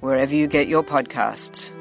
wherever 0.00 0.34
you 0.34 0.46
get 0.46 0.68
your 0.68 0.82
podcasts. 0.82 1.72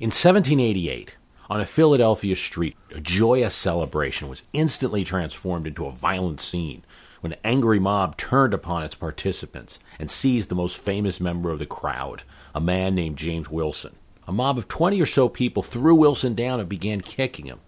In 0.00 0.08
1788, 0.08 1.16
on 1.48 1.60
a 1.60 1.66
Philadelphia 1.66 2.34
street, 2.34 2.76
a 2.90 3.00
joyous 3.00 3.54
celebration 3.54 4.28
was 4.28 4.42
instantly 4.52 5.04
transformed 5.04 5.66
into 5.66 5.86
a 5.86 5.92
violent 5.92 6.40
scene 6.40 6.82
when 7.20 7.32
an 7.32 7.38
angry 7.44 7.78
mob 7.78 8.16
turned 8.16 8.52
upon 8.52 8.82
its 8.82 8.96
participants 8.96 9.78
and 10.00 10.10
seized 10.10 10.48
the 10.48 10.56
most 10.56 10.76
famous 10.76 11.20
member 11.20 11.50
of 11.50 11.60
the 11.60 11.66
crowd, 11.66 12.24
a 12.52 12.60
man 12.60 12.96
named 12.96 13.16
James 13.16 13.48
Wilson. 13.48 13.94
A 14.26 14.32
mob 14.32 14.58
of 14.58 14.66
20 14.66 15.00
or 15.00 15.06
so 15.06 15.28
people 15.28 15.62
threw 15.62 15.94
Wilson 15.94 16.34
down 16.34 16.58
and 16.58 16.68
began 16.68 17.00
kicking 17.00 17.46
him. 17.46 17.60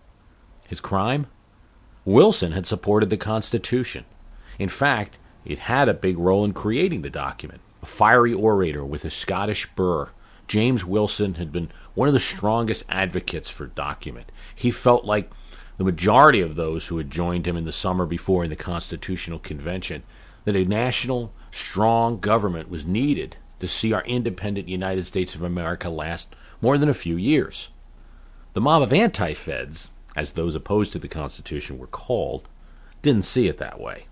His 0.67 0.81
crime? 0.81 1.29
Wilson 2.05 2.51
had 2.51 2.67
supported 2.67 3.11
the 3.11 3.17
Constitution. 3.17 4.05
In 4.59 4.69
fact, 4.69 5.19
it 5.45 5.61
had 5.61 5.89
a 5.89 5.95
big 5.95 6.19
role 6.19 6.45
in 6.45 6.53
creating 6.53 7.03
the 7.03 7.11
document. 7.11 7.61
A 7.83 7.87
fiery 7.87 8.33
orator 8.33 8.85
with 8.85 9.05
a 9.05 9.11
Scottish 9.11 9.67
burr, 9.75 10.11
James 10.49 10.85
Wilson 10.85 11.35
had 11.35 11.53
been 11.53 11.71
one 11.95 12.09
of 12.09 12.15
the 12.15 12.21
strongest 12.21 12.85
advocates 12.89 13.51
for 13.51 13.67
document. 13.67 14.31
He 14.55 14.71
felt 14.71 15.05
like 15.05 15.31
the 15.77 15.85
majority 15.85 16.41
of 16.41 16.55
those 16.55 16.87
who 16.87 16.99
had 16.99 17.11
joined 17.11 17.47
him 17.47 17.57
in 17.57 17.65
the 17.65 17.73
summer 17.73 18.07
before 18.07 18.45
in 18.45 18.51
the 18.51 18.57
Constitutional 18.57 19.39
Convention 19.39 20.03
that 20.45 20.57
a 20.57 20.65
national, 20.65 21.33
strong 21.51 22.19
government 22.21 22.71
was 22.71 22.85
needed 22.85 23.37
to 23.61 23.67
see 23.67 23.93
our 23.93 24.03
independent 24.03 24.69
United 24.69 25.05
States 25.05 25.35
of 25.35 25.43
America 25.43 25.89
last 25.89 26.35
more 26.61 26.79
than 26.79 26.89
a 26.89 26.95
few 26.95 27.17
years. 27.17 27.71
The 28.53 28.61
mob 28.61 28.83
of 28.83 28.93
anti 28.93 29.35
feds, 29.35 29.91
as 30.15 30.33
those 30.33 30.55
opposed 30.55 30.93
to 30.93 30.99
the 30.99 31.09
Constitution 31.09 31.79
were 31.79 31.87
called, 31.87 32.49
didn't 33.03 33.25
see 33.25 33.49
it 33.49 33.59
that 33.59 33.81
way. 33.81 34.07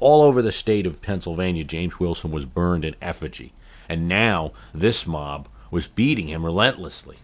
All 0.00 0.22
over 0.22 0.40
the 0.40 0.50
state 0.50 0.86
of 0.86 1.02
Pennsylvania, 1.02 1.62
James 1.62 2.00
Wilson 2.00 2.30
was 2.30 2.46
burned 2.46 2.86
in 2.86 2.96
effigy, 3.02 3.52
and 3.86 4.08
now 4.08 4.52
this 4.72 5.06
mob 5.06 5.46
was 5.70 5.86
beating 5.86 6.28
him 6.28 6.44
relentlessly. 6.44 7.18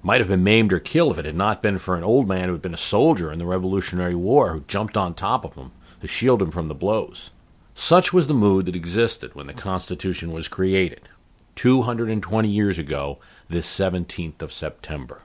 Might 0.00 0.20
have 0.20 0.28
been 0.28 0.44
maimed 0.44 0.72
or 0.72 0.78
killed 0.78 1.12
if 1.12 1.18
it 1.18 1.24
had 1.24 1.34
not 1.34 1.60
been 1.60 1.78
for 1.78 1.96
an 1.96 2.04
old 2.04 2.28
man 2.28 2.46
who 2.46 2.52
had 2.52 2.62
been 2.62 2.74
a 2.74 2.78
soldier 2.78 3.32
in 3.32 3.40
the 3.40 3.46
Revolutionary 3.46 4.14
War 4.14 4.52
who 4.52 4.60
jumped 4.68 4.96
on 4.96 5.12
top 5.12 5.44
of 5.44 5.56
him 5.56 5.72
to 6.00 6.06
shield 6.06 6.40
him 6.40 6.52
from 6.52 6.68
the 6.68 6.74
blows. 6.74 7.30
Such 7.74 8.12
was 8.12 8.28
the 8.28 8.34
mood 8.34 8.66
that 8.66 8.76
existed 8.76 9.34
when 9.34 9.48
the 9.48 9.52
Constitution 9.52 10.32
was 10.32 10.46
created, 10.46 11.08
220 11.56 12.48
years 12.48 12.78
ago, 12.78 13.18
this 13.48 13.66
17th 13.66 14.40
of 14.40 14.52
September. 14.52 15.22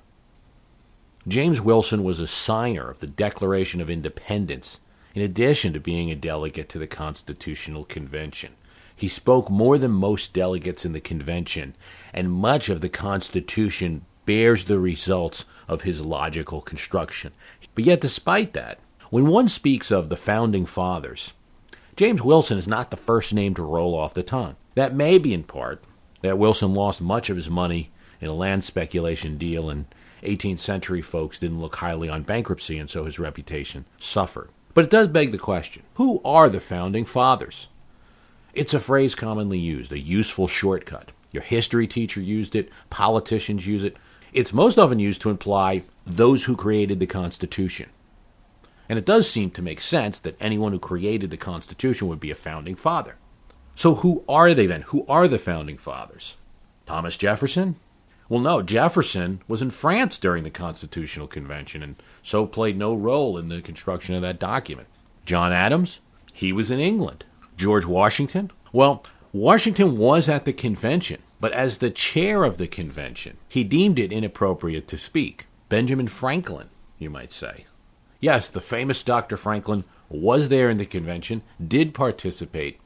James 1.27 1.61
Wilson 1.61 2.03
was 2.03 2.19
a 2.19 2.27
signer 2.27 2.89
of 2.89 2.99
the 2.99 3.07
Declaration 3.07 3.79
of 3.79 3.89
Independence 3.89 4.79
in 5.17 5.23
addition 5.23 5.73
to 5.73 5.79
being 5.79 6.11
a 6.11 6.15
delegate 6.15 6.69
to 6.69 6.77
the 6.77 6.85
Constitutional 6.85 7.83
Convention. 7.83 8.51
He 8.95 9.07
spoke 9.07 9.49
more 9.49 9.79
than 9.79 9.89
most 9.89 10.31
delegates 10.31 10.85
in 10.85 10.91
the 10.91 11.01
convention, 11.01 11.75
and 12.13 12.31
much 12.31 12.69
of 12.69 12.81
the 12.81 12.89
Constitution 12.89 14.05
bears 14.27 14.65
the 14.65 14.77
results 14.77 15.45
of 15.67 15.81
his 15.81 16.01
logical 16.01 16.61
construction. 16.61 17.33
But 17.73 17.85
yet, 17.85 17.99
despite 17.99 18.53
that, 18.53 18.77
when 19.09 19.25
one 19.25 19.47
speaks 19.47 19.89
of 19.89 20.09
the 20.09 20.15
Founding 20.17 20.67
Fathers, 20.67 21.33
James 21.95 22.21
Wilson 22.21 22.59
is 22.59 22.67
not 22.67 22.91
the 22.91 22.95
first 22.95 23.33
name 23.33 23.55
to 23.55 23.63
roll 23.63 23.95
off 23.95 24.13
the 24.13 24.21
tongue. 24.21 24.55
That 24.75 24.93
may 24.93 25.17
be 25.17 25.33
in 25.33 25.45
part 25.45 25.83
that 26.21 26.37
Wilson 26.37 26.75
lost 26.75 27.01
much 27.01 27.31
of 27.31 27.37
his 27.37 27.49
money 27.49 27.89
in 28.21 28.27
a 28.27 28.35
land 28.35 28.63
speculation 28.63 29.39
deal, 29.39 29.67
and 29.67 29.85
18th 30.21 30.59
century 30.59 31.01
folks 31.01 31.39
didn't 31.39 31.59
look 31.59 31.77
highly 31.77 32.07
on 32.07 32.21
bankruptcy, 32.21 32.77
and 32.77 32.87
so 32.87 33.05
his 33.05 33.17
reputation 33.17 33.85
suffered. 33.97 34.51
But 34.77 34.85
it 34.85 34.91
does 34.91 35.07
beg 35.07 35.31
the 35.31 35.39
question 35.39 35.81
who 35.95 36.21
are 36.23 36.49
the 36.49 36.59
founding 36.59 37.03
fathers? 37.03 37.67
It's 38.53 38.75
a 38.75 38.79
phrase 38.79 39.15
commonly 39.15 39.57
used, 39.57 39.91
a 39.91 39.97
useful 39.97 40.47
shortcut. 40.47 41.13
Your 41.31 41.41
history 41.41 41.87
teacher 41.87 42.21
used 42.21 42.55
it, 42.55 42.69
politicians 42.91 43.65
use 43.65 43.83
it. 43.83 43.97
It's 44.33 44.53
most 44.53 44.77
often 44.77 44.99
used 44.99 45.19
to 45.23 45.31
imply 45.31 45.81
those 46.05 46.43
who 46.43 46.55
created 46.55 46.99
the 46.99 47.07
Constitution. 47.07 47.89
And 48.87 48.99
it 48.99 49.05
does 49.05 49.27
seem 49.27 49.49
to 49.49 49.63
make 49.63 49.81
sense 49.81 50.19
that 50.19 50.37
anyone 50.39 50.73
who 50.73 50.79
created 50.79 51.31
the 51.31 51.37
Constitution 51.37 52.07
would 52.07 52.19
be 52.19 52.29
a 52.29 52.35
founding 52.35 52.75
father. 52.75 53.15
So, 53.73 53.95
who 53.95 54.23
are 54.29 54.53
they 54.53 54.67
then? 54.67 54.81
Who 54.89 55.07
are 55.09 55.27
the 55.27 55.39
founding 55.39 55.79
fathers? 55.79 56.35
Thomas 56.85 57.17
Jefferson? 57.17 57.77
Well, 58.29 58.41
no, 58.41 58.61
Jefferson 58.61 59.41
was 59.47 59.61
in 59.61 59.69
France 59.69 60.17
during 60.17 60.43
the 60.43 60.49
Constitutional 60.49 61.27
Convention 61.27 61.81
and 61.81 61.95
so 62.21 62.45
played 62.45 62.77
no 62.77 62.93
role 62.93 63.37
in 63.37 63.49
the 63.49 63.61
construction 63.61 64.15
of 64.15 64.21
that 64.21 64.39
document. 64.39 64.87
John 65.25 65.53
Adams? 65.53 65.99
He 66.33 66.51
was 66.51 66.69
in 66.69 66.79
England. 66.79 67.25
George 67.55 67.85
Washington? 67.85 68.51
Well, 68.71 69.03
Washington 69.33 69.97
was 69.97 70.27
at 70.27 70.45
the 70.45 70.53
convention, 70.53 71.21
but 71.39 71.53
as 71.53 71.77
the 71.77 71.89
chair 71.89 72.43
of 72.43 72.57
the 72.57 72.67
convention, 72.67 73.37
he 73.47 73.63
deemed 73.63 73.97
it 73.99 74.11
inappropriate 74.11 74.87
to 74.89 74.97
speak. 74.97 75.47
Benjamin 75.69 76.07
Franklin, 76.07 76.69
you 76.99 77.09
might 77.09 77.33
say. 77.33 77.65
Yes, 78.19 78.49
the 78.49 78.61
famous 78.61 79.03
Dr. 79.03 79.37
Franklin 79.37 79.83
was 80.09 80.49
there 80.49 80.69
in 80.69 80.77
the 80.77 80.85
convention, 80.85 81.43
did 81.65 81.93
participate, 81.93 82.79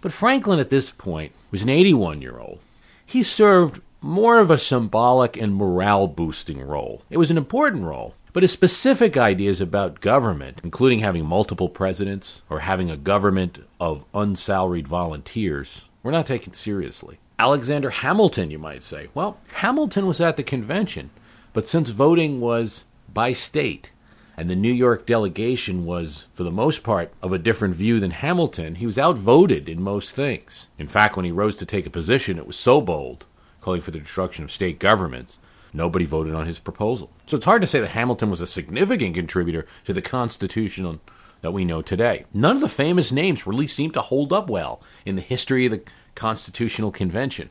but 0.00 0.12
Franklin 0.12 0.60
at 0.60 0.70
this 0.70 0.90
point 0.90 1.32
was 1.50 1.62
an 1.62 1.68
81 1.68 2.22
year 2.22 2.38
old. 2.38 2.60
He 3.04 3.22
served 3.22 3.80
more 4.00 4.38
of 4.38 4.50
a 4.50 4.58
symbolic 4.58 5.36
and 5.36 5.54
morale 5.54 6.06
boosting 6.06 6.60
role. 6.60 7.02
It 7.10 7.18
was 7.18 7.30
an 7.30 7.38
important 7.38 7.84
role, 7.84 8.14
but 8.32 8.42
his 8.42 8.52
specific 8.52 9.16
ideas 9.16 9.60
about 9.60 10.00
government, 10.00 10.60
including 10.62 11.00
having 11.00 11.24
multiple 11.24 11.68
presidents 11.68 12.42
or 12.48 12.60
having 12.60 12.90
a 12.90 12.96
government 12.96 13.58
of 13.80 14.04
unsalaried 14.14 14.86
volunteers, 14.86 15.82
were 16.02 16.12
not 16.12 16.26
taken 16.26 16.52
seriously. 16.52 17.18
Alexander 17.38 17.90
Hamilton, 17.90 18.50
you 18.50 18.58
might 18.58 18.82
say. 18.82 19.08
Well, 19.14 19.38
Hamilton 19.54 20.06
was 20.06 20.20
at 20.20 20.36
the 20.36 20.42
convention, 20.42 21.10
but 21.52 21.66
since 21.66 21.90
voting 21.90 22.40
was 22.40 22.84
by 23.12 23.32
state, 23.32 23.92
and 24.36 24.48
the 24.48 24.56
New 24.56 24.72
York 24.72 25.04
delegation 25.04 25.84
was, 25.84 26.28
for 26.32 26.44
the 26.44 26.52
most 26.52 26.84
part, 26.84 27.12
of 27.20 27.32
a 27.32 27.38
different 27.38 27.74
view 27.74 27.98
than 27.98 28.12
Hamilton, 28.12 28.76
he 28.76 28.86
was 28.86 28.98
outvoted 28.98 29.68
in 29.68 29.82
most 29.82 30.14
things. 30.14 30.68
In 30.78 30.86
fact, 30.86 31.16
when 31.16 31.24
he 31.24 31.32
rose 31.32 31.56
to 31.56 31.66
take 31.66 31.86
a 31.86 31.90
position, 31.90 32.38
it 32.38 32.46
was 32.46 32.56
so 32.56 32.80
bold 32.80 33.26
calling 33.60 33.80
for 33.80 33.90
the 33.90 34.00
destruction 34.00 34.44
of 34.44 34.52
state 34.52 34.78
governments, 34.78 35.38
nobody 35.72 36.04
voted 36.04 36.34
on 36.34 36.46
his 36.46 36.58
proposal. 36.58 37.10
So 37.26 37.36
it's 37.36 37.46
hard 37.46 37.62
to 37.62 37.68
say 37.68 37.80
that 37.80 37.90
Hamilton 37.90 38.30
was 38.30 38.40
a 38.40 38.46
significant 38.46 39.14
contributor 39.14 39.66
to 39.84 39.92
the 39.92 40.02
Constitution 40.02 41.00
that 41.40 41.52
we 41.52 41.64
know 41.64 41.82
today. 41.82 42.24
None 42.32 42.56
of 42.56 42.62
the 42.62 42.68
famous 42.68 43.12
names 43.12 43.46
really 43.46 43.66
seem 43.66 43.90
to 43.92 44.00
hold 44.00 44.32
up 44.32 44.48
well 44.48 44.82
in 45.04 45.16
the 45.16 45.22
history 45.22 45.66
of 45.66 45.72
the 45.72 45.82
Constitutional 46.14 46.90
Convention, 46.90 47.50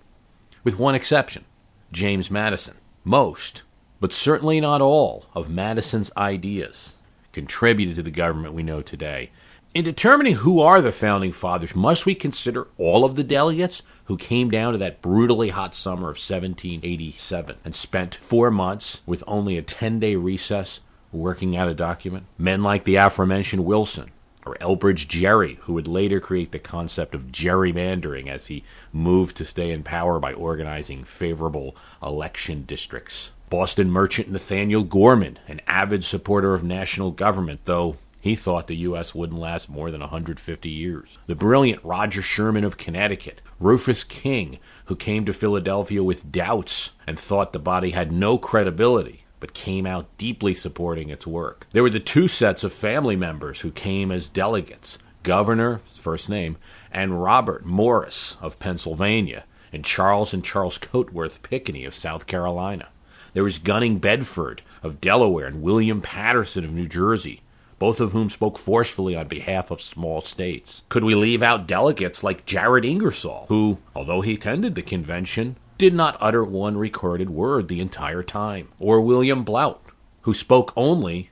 with 0.64 0.80
one 0.80 0.96
exception 0.96 1.46
James 1.92 2.30
Madison. 2.30 2.76
Most, 3.04 3.64
but 4.02 4.12
certainly 4.12 4.60
not 4.60 4.82
all, 4.82 5.26
of 5.34 5.50
Madison's 5.50 6.12
ideas 6.18 6.96
contributed 7.32 7.96
to 7.96 8.04
the 8.04 8.12
government 8.12 8.54
we 8.54 8.64
know 8.64 8.82
today. 8.82 9.32
In 9.78 9.84
determining 9.84 10.38
who 10.38 10.60
are 10.60 10.82
the 10.82 10.92
founding 10.92 11.32
fathers, 11.32 11.76
must 11.76 12.08
we 12.08 12.16
consider 12.16 12.66
all 12.80 13.06
of 13.06 13.16
the 13.16 13.24
delegates 13.24 13.84
who 14.06 14.18
came 14.18 14.50
down 14.50 14.72
to 14.72 14.80
that 14.80 15.04
brutally 15.04 15.50
hot 15.50 15.76
summer 15.76 16.10
of 16.10 16.18
1787 16.18 17.58
and 17.64 17.76
spent 17.76 18.16
four 18.16 18.50
months 18.50 19.02
with 19.06 19.24
only 19.28 19.56
a 19.56 19.62
10 19.62 20.00
day 20.00 20.16
recess 20.16 20.80
working 21.12 21.56
out 21.56 21.70
a 21.70 21.76
document? 21.76 22.26
Men 22.40 22.64
like 22.64 22.86
the 22.86 22.96
aforementioned 22.96 23.66
Wilson, 23.66 24.10
or 24.48 24.56
Elbridge 24.56 25.08
Gerry, 25.08 25.60
who 25.62 25.74
would 25.74 25.86
later 25.86 26.20
create 26.20 26.52
the 26.52 26.58
concept 26.58 27.14
of 27.14 27.28
gerrymandering 27.28 28.28
as 28.28 28.48
he 28.48 28.64
moved 28.92 29.38
to 29.38 29.46
stay 29.46 29.70
in 29.70 29.84
power 29.84 30.20
by 30.20 30.34
organizing 30.34 31.04
favorable 31.04 31.76
election 32.02 32.64
districts. 32.66 33.32
Boston 33.52 33.92
merchant 33.92 34.32
Nathaniel 34.32 34.84
Gorham, 34.84 35.38
an 35.48 35.62
avid 35.68 36.04
supporter 36.04 36.56
of 36.56 36.64
national 36.64 37.12
government, 37.12 37.66
though 37.66 37.98
he 38.20 38.36
thought 38.36 38.68
the 38.68 38.76
U.S. 38.78 39.14
wouldn't 39.14 39.40
last 39.40 39.70
more 39.70 39.92
than 39.92 40.02
150 40.02 40.70
years. 40.70 41.18
The 41.28 41.36
brilliant 41.36 41.84
Roger 41.84 42.22
Sherman 42.22 42.64
of 42.64 42.78
Connecticut, 42.78 43.42
Rufus 43.60 44.04
King, 44.04 44.60
who 44.86 44.96
came 44.96 45.26
to 45.26 45.34
Philadelphia 45.34 46.04
with 46.04 46.32
doubts 46.32 46.92
and 47.06 47.20
thought 47.20 47.54
the 47.54 47.60
body 47.60 47.92
had 47.92 48.12
no 48.12 48.38
credibility, 48.38 49.26
but 49.40 49.54
came 49.54 49.86
out 49.86 50.18
deeply 50.18 50.56
supporting 50.56 51.10
its 51.10 51.28
work. 51.28 51.68
There 51.72 51.84
were 51.84 51.90
the 51.90 52.00
two 52.00 52.28
sets 52.28 52.64
of 52.64 52.74
family 52.74 53.16
members 53.16 53.62
who 53.62 53.72
came 53.72 54.12
as 54.12 54.28
delegates 54.28 54.98
Gouverneur, 55.24 55.82
first 55.86 56.30
name, 56.30 56.58
and 56.92 57.22
Robert 57.22 57.66
Morris 57.66 58.38
of 58.42 58.60
Pennsylvania, 58.60 59.44
and 59.74 59.84
Charles 59.84 60.34
and 60.34 60.44
Charles 60.44 60.78
Cotesworth 60.78 61.42
Pinckney 61.44 61.86
of 61.86 61.94
South 61.94 62.28
Carolina. 62.28 62.88
There 63.34 63.44
was 63.44 63.60
Gunning 63.60 64.00
Bedford 64.00 64.62
of 64.82 65.02
Delaware 65.02 65.46
and 65.46 65.62
William 65.62 66.02
Paterson 66.02 66.64
of 66.64 66.72
New 66.72 66.88
Jersey, 66.88 67.42
both 67.80 68.00
of 68.00 68.12
whom 68.12 68.30
spoke 68.30 68.58
forcefully 68.58 69.16
on 69.16 69.28
behalf 69.28 69.72
of 69.72 69.82
small 69.82 70.22
states. 70.22 70.84
Could 70.90 71.04
we 71.04 71.16
leave 71.16 71.44
out 71.44 71.68
delegates 71.68 72.24
like 72.24 72.46
Jared 72.46 72.86
Ingersoll, 72.86 73.46
who, 73.50 73.78
although 73.96 74.22
he 74.22 74.34
attended 74.34 74.76
the 74.76 74.82
convention, 74.82 75.58
did 75.78 75.94
not 75.94 76.18
utter 76.20 76.44
one 76.44 76.78
recorded 76.78 77.30
word 77.30 77.68
the 77.68 77.80
entire 77.80 78.24
time, 78.24 78.70
or 78.80 79.00
William 79.00 79.44
Blount, 79.44 79.78
who 80.22 80.34
spoke 80.34 80.74
only 80.76 81.30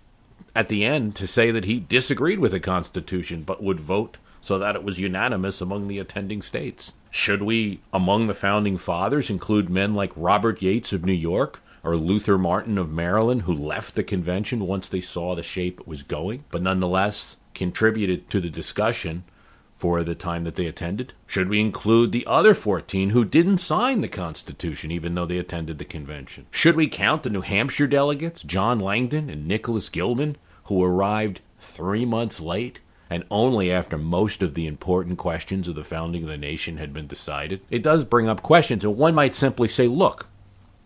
at 0.56 0.70
the 0.70 0.86
end 0.86 1.16
to 1.16 1.28
say 1.28 1.52
that 1.52 1.66
he 1.66 1.80
disagreed 1.80 2.40
with 2.40 2.52
the 2.52 2.60
Constitution 2.60 3.44
but 3.44 3.64
would 3.64 3.80
vote 3.80 4.18
so 4.40 4.60
that 4.60 4.76
it 4.76 4.84
was 4.84 5.00
unanimous 5.00 5.60
among 5.60 5.88
the 5.88 5.98
attending 5.98 6.42
states. 6.42 6.94
Should 7.10 7.42
we, 7.42 7.80
among 7.92 8.28
the 8.28 8.36
founding 8.36 8.78
fathers, 8.78 9.30
include 9.30 9.70
men 9.70 9.96
like 9.96 10.12
Robert 10.16 10.62
Yates 10.62 10.94
of 10.94 11.04
New 11.04 11.14
York 11.14 11.62
or 11.86 11.96
Luther 11.96 12.38
Martin 12.38 12.78
of 12.80 12.92
Maryland, 12.92 13.44
who 13.44 13.54
left 13.54 13.94
the 13.94 14.04
convention 14.04 14.66
once 14.66 14.90
they 14.90 15.02
saw 15.02 15.36
the 15.36 15.44
shape 15.44 15.80
it 15.80 15.88
was 15.88 16.02
going, 16.02 16.44
but 16.50 16.64
nonetheless 16.64 17.38
contributed 17.54 18.30
to 18.32 18.42
the 18.42 18.50
discussion 18.50 19.24
for 19.72 20.04
the 20.04 20.16
time 20.16 20.46
that 20.46 20.56
they 20.56 20.66
attended? 20.66 21.14
Should 21.28 21.48
we 21.48 21.60
include 21.60 22.12
the 22.12 22.26
other 22.26 22.54
14 22.54 23.12
who 23.12 23.24
didn't 23.24 23.60
sign 23.60 24.02
the 24.02 24.08
Constitution 24.08 24.90
even 24.90 25.14
though 25.14 25.26
they 25.26 25.38
attended 25.38 25.78
the 25.78 25.86
convention? 25.86 26.48
Should 26.50 26.76
we 26.76 26.88
count 26.88 27.24
the 27.24 27.30
New 27.30 27.42
Hampshire 27.42 27.88
delegates, 27.88 28.42
John 28.42 28.80
Langdon 28.80 29.30
and 29.30 29.48
Nicholas 29.48 29.90
Gilman, 29.90 30.38
who 30.66 30.84
arrived 30.84 31.42
three 31.60 32.06
months 32.06 32.40
late 32.40 32.80
and 33.10 33.26
only 33.30 33.72
after 33.72 33.98
most 33.98 34.42
of 34.42 34.56
the 34.56 34.66
important 34.66 35.20
questions 35.20 35.68
of 35.68 35.76
the 35.76 35.84
founding 35.84 36.24
of 36.24 36.30
the 36.30 36.38
nation 36.38 36.78
had 36.78 36.94
been 36.94 37.06
decided? 37.06 37.62
It 37.70 37.84
does 37.84 38.04
bring 38.04 38.28
up 38.28 38.42
questions, 38.42 38.84
and 38.84 38.98
one 38.98 39.14
might 39.14 39.36
simply 39.36 39.68
say, 39.68 39.88
look, 39.88 40.28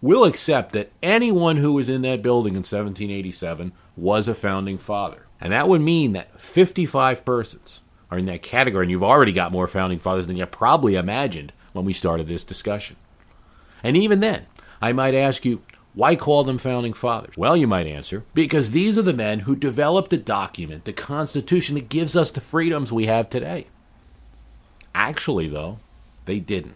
we'll 0.02 0.26
accept 0.26 0.74
that 0.74 0.92
anyone 1.02 1.58
who 1.58 1.74
was 1.74 1.90
in 1.90 2.02
that 2.04 2.22
building 2.22 2.54
in 2.54 2.60
1787 2.60 3.72
was 3.96 4.28
a 4.28 4.36
founding 4.36 4.78
father. 4.78 5.26
And 5.42 5.54
that 5.54 5.68
would 5.68 5.82
mean 5.82 6.14
that 6.14 6.40
55 6.40 7.24
persons 7.24 7.82
are 8.12 8.18
in 8.18 8.26
that 8.26 8.42
category, 8.42 8.86
and 8.86 8.92
you've 8.92 9.04
already 9.04 9.32
got 9.32 9.52
more 9.52 9.68
founding 9.68 10.00
fathers 10.00 10.28
than 10.28 10.36
you 10.36 10.46
probably 10.46 10.96
imagined 10.96 11.54
when 11.74 11.86
we 11.86 11.94
started 11.94 12.28
this 12.28 12.44
discussion. 12.44 12.96
And 13.84 13.96
even 13.96 14.20
then, 14.20 14.48
I 14.82 14.92
might 14.94 15.14
ask 15.14 15.46
you, 15.46 15.62
why 15.94 16.16
call 16.16 16.44
them 16.44 16.58
founding 16.58 16.94
fathers? 16.94 17.38
Well, 17.38 17.58
you 17.58 17.68
might 17.68 17.88
answer, 17.88 18.24
because 18.34 18.72
these 18.72 18.98
are 18.98 19.04
the 19.04 19.14
men 19.14 19.42
who 19.42 19.56
developed 19.56 20.10
the 20.10 20.18
document, 20.18 20.86
the 20.86 20.94
Constitution 20.94 21.76
that 21.76 21.90
gives 21.90 22.16
us 22.16 22.32
the 22.32 22.42
freedoms 22.42 22.92
we 22.92 23.06
have 23.06 23.30
today. 23.30 23.68
Actually, 24.94 25.48
though, 25.48 25.80
they 26.26 26.40
didn't. 26.40 26.76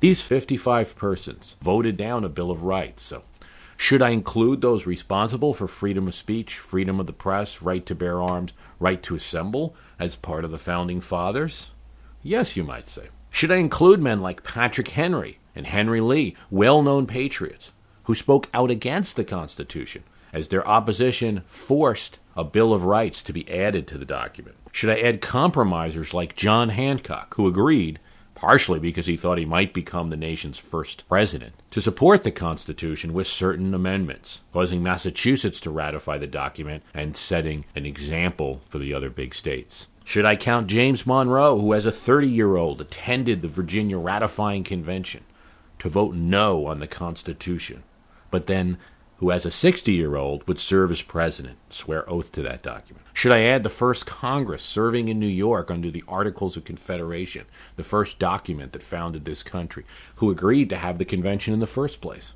These 0.00 0.20
55 0.20 0.94
persons 0.94 1.56
voted 1.62 1.96
down 1.96 2.24
a 2.24 2.28
Bill 2.28 2.50
of 2.50 2.62
Rights, 2.62 3.02
so 3.02 3.22
should 3.78 4.02
I 4.02 4.10
include 4.10 4.60
those 4.60 4.86
responsible 4.86 5.54
for 5.54 5.66
freedom 5.66 6.08
of 6.08 6.14
speech, 6.14 6.58
freedom 6.58 6.98
of 7.00 7.06
the 7.06 7.12
press, 7.12 7.62
right 7.62 7.84
to 7.86 7.94
bear 7.94 8.22
arms, 8.22 8.52
right 8.78 9.02
to 9.02 9.14
assemble 9.14 9.74
as 9.98 10.16
part 10.16 10.44
of 10.44 10.50
the 10.50 10.58
founding 10.58 11.00
fathers? 11.00 11.70
Yes, 12.22 12.56
you 12.56 12.64
might 12.64 12.88
say. 12.88 13.08
Should 13.30 13.50
I 13.50 13.56
include 13.56 14.00
men 14.00 14.20
like 14.20 14.44
Patrick 14.44 14.88
Henry 14.88 15.38
and 15.54 15.66
Henry 15.66 16.00
Lee, 16.00 16.36
well 16.50 16.82
known 16.82 17.06
patriots, 17.06 17.72
who 18.04 18.14
spoke 18.14 18.48
out 18.52 18.70
against 18.70 19.16
the 19.16 19.24
Constitution 19.24 20.04
as 20.32 20.48
their 20.48 20.66
opposition 20.66 21.42
forced 21.46 22.18
a 22.34 22.44
Bill 22.44 22.72
of 22.72 22.84
Rights 22.84 23.22
to 23.22 23.32
be 23.32 23.50
added 23.50 23.86
to 23.88 23.98
the 23.98 24.04
document? 24.04 24.56
Should 24.72 24.90
I 24.90 25.00
add 25.00 25.20
compromisers 25.20 26.12
like 26.12 26.36
John 26.36 26.70
Hancock, 26.70 27.34
who 27.34 27.46
agreed 27.46 27.98
partially 28.36 28.78
because 28.78 29.06
he 29.06 29.16
thought 29.16 29.38
he 29.38 29.44
might 29.44 29.74
become 29.74 30.10
the 30.10 30.16
nation's 30.16 30.58
first 30.58 31.08
president, 31.08 31.54
to 31.72 31.80
support 31.80 32.22
the 32.22 32.30
Constitution 32.30 33.12
with 33.12 33.26
certain 33.26 33.74
amendments, 33.74 34.42
causing 34.52 34.82
Massachusetts 34.82 35.58
to 35.60 35.70
ratify 35.70 36.18
the 36.18 36.28
document 36.28 36.84
and 36.94 37.16
setting 37.16 37.64
an 37.74 37.84
example 37.84 38.60
for 38.68 38.78
the 38.78 38.94
other 38.94 39.10
big 39.10 39.34
states. 39.34 39.88
Should 40.04 40.24
I 40.24 40.36
count 40.36 40.68
James 40.68 41.04
Monroe, 41.04 41.58
who 41.58 41.74
as 41.74 41.84
a 41.84 41.90
30 41.90 42.28
year 42.28 42.54
old 42.54 42.80
attended 42.80 43.42
the 43.42 43.48
Virginia 43.48 43.98
ratifying 43.98 44.62
convention 44.62 45.24
to 45.80 45.88
vote 45.88 46.14
no 46.14 46.66
on 46.66 46.78
the 46.78 46.86
Constitution, 46.86 47.82
but 48.30 48.46
then 48.46 48.78
who 49.18 49.30
as 49.30 49.46
a 49.46 49.50
60 49.50 49.92
year 49.92 50.16
old 50.16 50.46
would 50.46 50.58
serve 50.58 50.90
as 50.90 51.02
president, 51.02 51.56
swear 51.70 52.08
oath 52.08 52.32
to 52.32 52.42
that 52.42 52.62
document? 52.62 53.06
Should 53.12 53.32
I 53.32 53.42
add 53.42 53.62
the 53.62 53.68
first 53.68 54.06
Congress 54.06 54.62
serving 54.62 55.08
in 55.08 55.18
New 55.18 55.26
York 55.26 55.70
under 55.70 55.90
the 55.90 56.04
Articles 56.06 56.56
of 56.56 56.64
Confederation, 56.64 57.46
the 57.76 57.84
first 57.84 58.18
document 58.18 58.72
that 58.72 58.82
founded 58.82 59.24
this 59.24 59.42
country, 59.42 59.84
who 60.16 60.30
agreed 60.30 60.68
to 60.70 60.76
have 60.76 60.98
the 60.98 61.04
convention 61.04 61.54
in 61.54 61.60
the 61.60 61.66
first 61.66 62.00
place? 62.00 62.34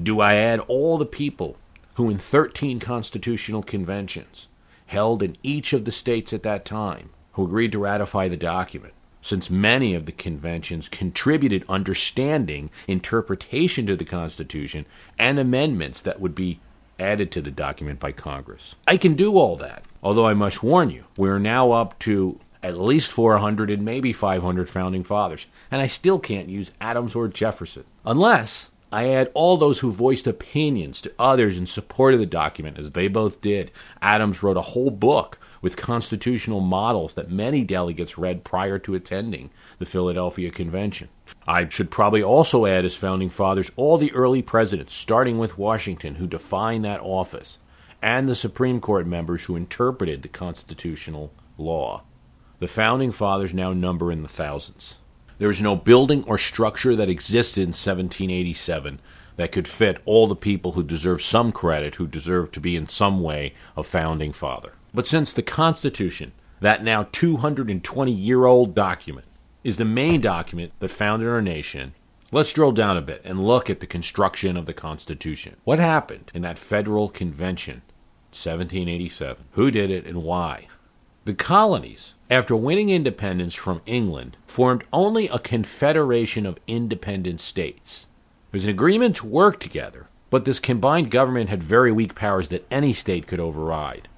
Do 0.00 0.20
I 0.20 0.34
add 0.34 0.60
all 0.60 0.96
the 0.96 1.06
people 1.06 1.56
who, 1.94 2.08
in 2.08 2.18
13 2.18 2.80
constitutional 2.80 3.62
conventions 3.62 4.48
held 4.86 5.22
in 5.22 5.36
each 5.42 5.72
of 5.72 5.84
the 5.84 5.92
states 5.92 6.32
at 6.32 6.42
that 6.42 6.64
time, 6.64 7.10
who 7.32 7.44
agreed 7.44 7.72
to 7.72 7.78
ratify 7.78 8.28
the 8.28 8.36
document? 8.36 8.94
Since 9.22 9.48
many 9.48 9.94
of 9.94 10.04
the 10.04 10.12
conventions 10.12 10.88
contributed 10.88 11.64
understanding, 11.68 12.70
interpretation 12.86 13.86
to 13.86 13.96
the 13.96 14.04
Constitution, 14.04 14.84
and 15.18 15.38
amendments 15.38 16.02
that 16.02 16.20
would 16.20 16.34
be 16.34 16.60
added 16.98 17.32
to 17.32 17.40
the 17.40 17.50
document 17.50 18.00
by 18.00 18.12
Congress. 18.12 18.74
I 18.86 18.96
can 18.96 19.14
do 19.14 19.36
all 19.36 19.56
that, 19.56 19.84
although 20.02 20.26
I 20.26 20.34
must 20.34 20.62
warn 20.62 20.90
you, 20.90 21.04
we're 21.16 21.38
now 21.38 21.72
up 21.72 21.98
to 22.00 22.38
at 22.62 22.78
least 22.78 23.10
400 23.10 23.70
and 23.70 23.84
maybe 23.84 24.12
500 24.12 24.68
founding 24.68 25.02
fathers, 25.02 25.46
and 25.70 25.80
I 25.80 25.86
still 25.86 26.18
can't 26.18 26.48
use 26.48 26.72
Adams 26.80 27.14
or 27.14 27.28
Jefferson. 27.28 27.84
Unless 28.04 28.70
I 28.92 29.08
add 29.08 29.30
all 29.32 29.56
those 29.56 29.78
who 29.78 29.90
voiced 29.90 30.26
opinions 30.26 31.00
to 31.00 31.12
others 31.18 31.56
in 31.56 31.66
support 31.66 32.12
of 32.12 32.20
the 32.20 32.26
document, 32.26 32.78
as 32.78 32.90
they 32.90 33.08
both 33.08 33.40
did. 33.40 33.70
Adams 34.02 34.42
wrote 34.42 34.58
a 34.58 34.60
whole 34.60 34.90
book 34.90 35.38
with 35.62 35.76
constitutional 35.76 36.60
models 36.60 37.14
that 37.14 37.30
many 37.30 37.64
delegates 37.64 38.18
read 38.18 38.44
prior 38.44 38.78
to 38.80 38.94
attending 38.94 39.50
the 39.78 39.86
Philadelphia 39.86 40.50
Convention. 40.50 41.08
I 41.46 41.68
should 41.68 41.90
probably 41.90 42.22
also 42.22 42.66
add 42.66 42.84
as 42.84 42.94
founding 42.94 43.30
fathers 43.30 43.70
all 43.76 43.96
the 43.96 44.12
early 44.12 44.42
presidents, 44.42 44.92
starting 44.92 45.38
with 45.38 45.56
Washington, 45.56 46.16
who 46.16 46.26
defined 46.26 46.84
that 46.84 47.00
office, 47.00 47.58
and 48.02 48.28
the 48.28 48.34
Supreme 48.34 48.80
Court 48.80 49.06
members 49.06 49.44
who 49.44 49.56
interpreted 49.56 50.22
the 50.22 50.28
constitutional 50.28 51.32
law. 51.56 52.02
The 52.58 52.68
founding 52.68 53.12
fathers 53.12 53.54
now 53.54 53.72
number 53.72 54.12
in 54.12 54.22
the 54.22 54.28
thousands. 54.28 54.96
There 55.38 55.50
is 55.50 55.62
no 55.62 55.74
building 55.76 56.24
or 56.24 56.38
structure 56.38 56.94
that 56.94 57.08
existed 57.08 57.62
in 57.62 57.68
1787 57.68 59.00
that 59.36 59.50
could 59.50 59.66
fit 59.66 60.00
all 60.04 60.28
the 60.28 60.36
people 60.36 60.72
who 60.72 60.82
deserve 60.82 61.22
some 61.22 61.52
credit, 61.52 61.96
who 61.96 62.06
deserve 62.06 62.52
to 62.52 62.60
be 62.60 62.76
in 62.76 62.86
some 62.86 63.20
way 63.20 63.54
a 63.76 63.82
founding 63.82 64.32
father. 64.32 64.72
But 64.94 65.06
since 65.06 65.32
the 65.32 65.42
Constitution, 65.42 66.32
that 66.60 66.84
now 66.84 67.08
220 67.12 68.12
year 68.12 68.44
old 68.44 68.74
document, 68.74 69.26
is 69.64 69.76
the 69.76 69.84
main 69.84 70.20
document 70.20 70.72
that 70.80 70.90
founded 70.90 71.28
our 71.28 71.40
nation, 71.40 71.94
let's 72.30 72.52
drill 72.52 72.72
down 72.72 72.96
a 72.96 73.02
bit 73.02 73.22
and 73.24 73.46
look 73.46 73.70
at 73.70 73.80
the 73.80 73.86
construction 73.86 74.56
of 74.56 74.66
the 74.66 74.74
Constitution. 74.74 75.56
What 75.64 75.78
happened 75.78 76.30
in 76.34 76.42
that 76.42 76.58
Federal 76.58 77.08
Convention, 77.08 77.82
1787? 78.30 79.44
Who 79.52 79.70
did 79.70 79.90
it 79.90 80.06
and 80.06 80.22
why? 80.22 80.68
The 81.24 81.34
colonies, 81.34 82.14
after 82.28 82.56
winning 82.56 82.90
independence 82.90 83.54
from 83.54 83.80
England, 83.86 84.36
formed 84.46 84.84
only 84.92 85.28
a 85.28 85.38
confederation 85.38 86.44
of 86.44 86.58
independent 86.66 87.40
states. 87.40 88.08
There 88.50 88.58
was 88.58 88.64
an 88.64 88.70
agreement 88.70 89.16
to 89.16 89.26
work 89.26 89.60
together, 89.60 90.08
but 90.30 90.44
this 90.44 90.58
combined 90.58 91.10
government 91.10 91.48
had 91.48 91.62
very 91.62 91.92
weak 91.92 92.14
powers 92.14 92.48
that 92.48 92.66
any 92.70 92.92
state 92.92 93.26
could 93.26 93.38
override. 93.38 94.08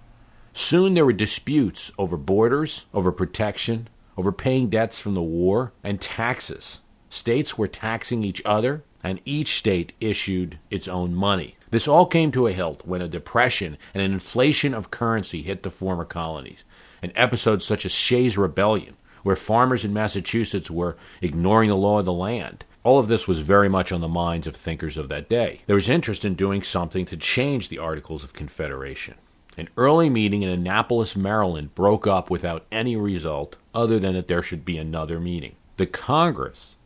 Soon 0.56 0.94
there 0.94 1.04
were 1.04 1.12
disputes 1.12 1.90
over 1.98 2.16
borders, 2.16 2.86
over 2.94 3.10
protection, 3.10 3.88
over 4.16 4.30
paying 4.30 4.70
debts 4.70 5.00
from 5.00 5.14
the 5.14 5.22
war, 5.22 5.72
and 5.82 6.00
taxes. 6.00 6.80
States 7.08 7.58
were 7.58 7.66
taxing 7.66 8.22
each 8.22 8.40
other, 8.44 8.84
and 9.02 9.20
each 9.24 9.56
state 9.58 9.94
issued 10.00 10.60
its 10.70 10.86
own 10.86 11.12
money. 11.12 11.56
This 11.70 11.88
all 11.88 12.06
came 12.06 12.30
to 12.32 12.46
a 12.46 12.52
halt 12.52 12.82
when 12.86 13.02
a 13.02 13.08
depression 13.08 13.76
and 13.92 14.00
an 14.00 14.12
inflation 14.12 14.74
of 14.74 14.92
currency 14.92 15.42
hit 15.42 15.64
the 15.64 15.70
former 15.70 16.04
colonies. 16.04 16.62
And 17.02 17.10
episodes 17.16 17.66
such 17.66 17.84
as 17.84 17.90
Shays' 17.90 18.38
Rebellion, 18.38 18.96
where 19.24 19.34
farmers 19.34 19.84
in 19.84 19.92
Massachusetts 19.92 20.70
were 20.70 20.96
ignoring 21.20 21.68
the 21.68 21.76
law 21.76 21.98
of 21.98 22.04
the 22.04 22.12
land. 22.12 22.64
All 22.84 23.00
of 23.00 23.08
this 23.08 23.26
was 23.26 23.40
very 23.40 23.68
much 23.68 23.90
on 23.90 24.00
the 24.00 24.08
minds 24.08 24.46
of 24.46 24.54
thinkers 24.54 24.96
of 24.96 25.08
that 25.08 25.28
day. 25.28 25.62
There 25.66 25.74
was 25.74 25.88
interest 25.88 26.24
in 26.24 26.34
doing 26.34 26.62
something 26.62 27.04
to 27.06 27.16
change 27.16 27.70
the 27.70 27.78
Articles 27.78 28.22
of 28.22 28.34
Confederation. 28.34 29.14
An 29.56 29.68
early 29.76 30.10
meeting 30.10 30.42
in 30.42 30.48
Annapolis, 30.48 31.14
Maryland 31.14 31.74
broke 31.74 32.06
up 32.06 32.28
without 32.28 32.66
any 32.72 32.96
result 32.96 33.56
other 33.72 33.98
than 33.98 34.14
that 34.14 34.26
there 34.26 34.42
should 34.42 34.64
be 34.64 34.78
another 34.78 35.20
meeting. 35.20 35.54
The 35.76 35.86
Congress, 35.86 36.76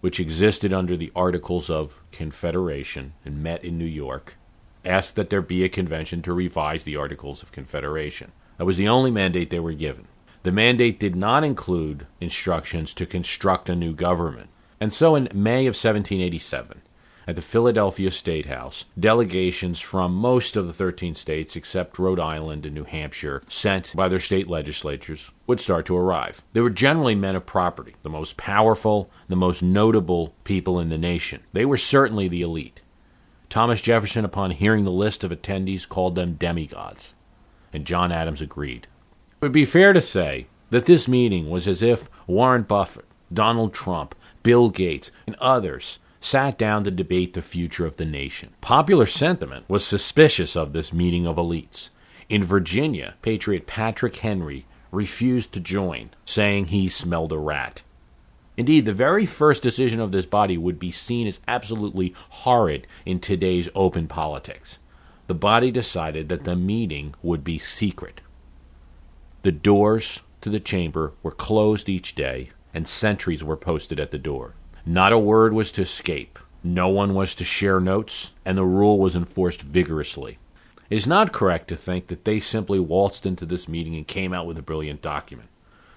which 0.00 0.20
existed 0.20 0.72
under 0.72 0.96
the 0.96 1.12
Articles 1.14 1.68
of 1.68 2.02
Confederation 2.12 3.12
and 3.24 3.42
met 3.42 3.62
in 3.64 3.76
New 3.76 3.84
York, 3.84 4.36
asked 4.84 5.16
that 5.16 5.28
there 5.28 5.42
be 5.42 5.64
a 5.64 5.68
convention 5.68 6.22
to 6.22 6.32
revise 6.32 6.84
the 6.84 6.96
Articles 6.96 7.42
of 7.42 7.52
Confederation. 7.52 8.32
That 8.56 8.64
was 8.64 8.76
the 8.76 8.88
only 8.88 9.10
mandate 9.10 9.50
they 9.50 9.60
were 9.60 9.72
given. 9.72 10.06
The 10.42 10.52
mandate 10.52 11.00
did 11.00 11.16
not 11.16 11.44
include 11.44 12.06
instructions 12.20 12.94
to 12.94 13.04
construct 13.04 13.68
a 13.68 13.76
new 13.76 13.92
government. 13.92 14.48
And 14.80 14.92
so 14.92 15.16
in 15.16 15.28
May 15.34 15.66
of 15.66 15.74
1787, 15.74 16.82
at 17.26 17.34
the 17.34 17.42
Philadelphia 17.42 18.10
State 18.10 18.46
House, 18.46 18.84
delegations 18.98 19.80
from 19.80 20.14
most 20.14 20.54
of 20.54 20.66
the 20.66 20.72
13 20.72 21.14
states, 21.14 21.56
except 21.56 21.98
Rhode 21.98 22.20
Island 22.20 22.64
and 22.64 22.74
New 22.74 22.84
Hampshire, 22.84 23.42
sent 23.48 23.94
by 23.96 24.08
their 24.08 24.20
state 24.20 24.48
legislatures, 24.48 25.32
would 25.46 25.60
start 25.60 25.86
to 25.86 25.96
arrive. 25.96 26.42
They 26.52 26.60
were 26.60 26.70
generally 26.70 27.16
men 27.16 27.34
of 27.34 27.44
property, 27.44 27.96
the 28.02 28.10
most 28.10 28.36
powerful, 28.36 29.10
the 29.28 29.36
most 29.36 29.62
notable 29.62 30.34
people 30.44 30.78
in 30.78 30.88
the 30.88 30.98
nation. 30.98 31.42
They 31.52 31.64
were 31.64 31.76
certainly 31.76 32.28
the 32.28 32.42
elite. 32.42 32.82
Thomas 33.48 33.80
Jefferson, 33.80 34.24
upon 34.24 34.52
hearing 34.52 34.84
the 34.84 34.90
list 34.90 35.24
of 35.24 35.30
attendees, 35.30 35.88
called 35.88 36.14
them 36.14 36.34
demigods, 36.34 37.14
and 37.72 37.84
John 37.84 38.12
Adams 38.12 38.40
agreed. 38.40 38.86
It 39.40 39.44
would 39.44 39.52
be 39.52 39.64
fair 39.64 39.92
to 39.92 40.02
say 40.02 40.46
that 40.70 40.86
this 40.86 41.08
meeting 41.08 41.50
was 41.50 41.66
as 41.66 41.82
if 41.82 42.08
Warren 42.26 42.62
Buffett, 42.62 43.04
Donald 43.32 43.74
Trump, 43.74 44.14
Bill 44.42 44.70
Gates, 44.70 45.10
and 45.26 45.36
others 45.36 45.98
sat 46.20 46.58
down 46.58 46.84
to 46.84 46.90
debate 46.90 47.34
the 47.34 47.42
future 47.42 47.86
of 47.86 47.96
the 47.96 48.04
nation. 48.04 48.54
Popular 48.60 49.06
sentiment 49.06 49.64
was 49.68 49.86
suspicious 49.86 50.56
of 50.56 50.72
this 50.72 50.92
meeting 50.92 51.26
of 51.26 51.36
elites. 51.36 51.90
In 52.28 52.42
Virginia, 52.42 53.14
Patriot 53.22 53.66
Patrick 53.66 54.16
Henry 54.16 54.66
refused 54.90 55.52
to 55.52 55.60
join, 55.60 56.10
saying 56.24 56.66
he 56.66 56.88
smelled 56.88 57.32
a 57.32 57.38
rat. 57.38 57.82
Indeed, 58.56 58.86
the 58.86 58.92
very 58.92 59.26
first 59.26 59.62
decision 59.62 60.00
of 60.00 60.12
this 60.12 60.26
body 60.26 60.56
would 60.56 60.78
be 60.78 60.90
seen 60.90 61.26
as 61.26 61.40
absolutely 61.46 62.14
horrid 62.30 62.86
in 63.04 63.20
today's 63.20 63.68
open 63.74 64.08
politics. 64.08 64.78
The 65.26 65.34
body 65.34 65.70
decided 65.70 66.28
that 66.28 66.44
the 66.44 66.56
meeting 66.56 67.14
would 67.22 67.44
be 67.44 67.58
secret. 67.58 68.20
The 69.42 69.52
doors 69.52 70.22
to 70.40 70.50
the 70.50 70.60
chamber 70.60 71.12
were 71.22 71.32
closed 71.32 71.88
each 71.88 72.14
day, 72.14 72.50
and 72.72 72.88
sentries 72.88 73.44
were 73.44 73.56
posted 73.56 74.00
at 74.00 74.10
the 74.10 74.18
door. 74.18 74.54
Not 74.88 75.12
a 75.12 75.18
word 75.18 75.52
was 75.52 75.72
to 75.72 75.82
escape. 75.82 76.38
No 76.62 76.88
one 76.88 77.12
was 77.12 77.34
to 77.34 77.44
share 77.44 77.80
notes, 77.80 78.32
and 78.44 78.56
the 78.56 78.64
rule 78.64 79.00
was 79.00 79.16
enforced 79.16 79.62
vigorously. 79.62 80.38
It 80.88 80.94
is 80.94 81.08
not 81.08 81.32
correct 81.32 81.66
to 81.68 81.76
think 81.76 82.06
that 82.06 82.24
they 82.24 82.38
simply 82.38 82.78
waltzed 82.78 83.26
into 83.26 83.44
this 83.44 83.66
meeting 83.66 83.96
and 83.96 84.06
came 84.06 84.32
out 84.32 84.46
with 84.46 84.56
a 84.58 84.62
brilliant 84.62 85.02
document. 85.02 85.48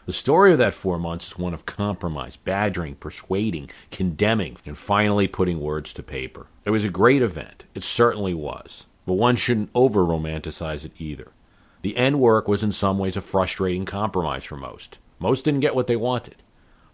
The 0.07 0.13
story 0.13 0.51
of 0.51 0.57
that 0.57 0.73
four 0.73 0.97
months 0.97 1.27
is 1.27 1.37
one 1.37 1.53
of 1.53 1.67
compromise, 1.67 2.35
badgering, 2.35 2.95
persuading, 2.95 3.69
condemning, 3.91 4.57
and 4.65 4.75
finally 4.75 5.27
putting 5.27 5.59
words 5.59 5.93
to 5.93 6.01
paper. 6.01 6.47
It 6.65 6.71
was 6.71 6.83
a 6.83 6.89
great 6.89 7.21
event. 7.21 7.65
It 7.75 7.83
certainly 7.83 8.33
was. 8.33 8.87
But 9.05 9.13
one 9.13 9.35
shouldn't 9.35 9.69
over 9.75 10.03
romanticize 10.03 10.83
it 10.83 10.93
either. 10.97 11.31
The 11.83 11.95
end 11.95 12.19
work 12.19 12.47
was 12.47 12.63
in 12.63 12.71
some 12.71 12.97
ways 12.97 13.15
a 13.15 13.21
frustrating 13.21 13.85
compromise 13.85 14.45
for 14.45 14.57
most. 14.57 14.97
Most 15.19 15.45
didn't 15.45 15.59
get 15.59 15.75
what 15.75 15.85
they 15.85 15.95
wanted. 15.95 16.37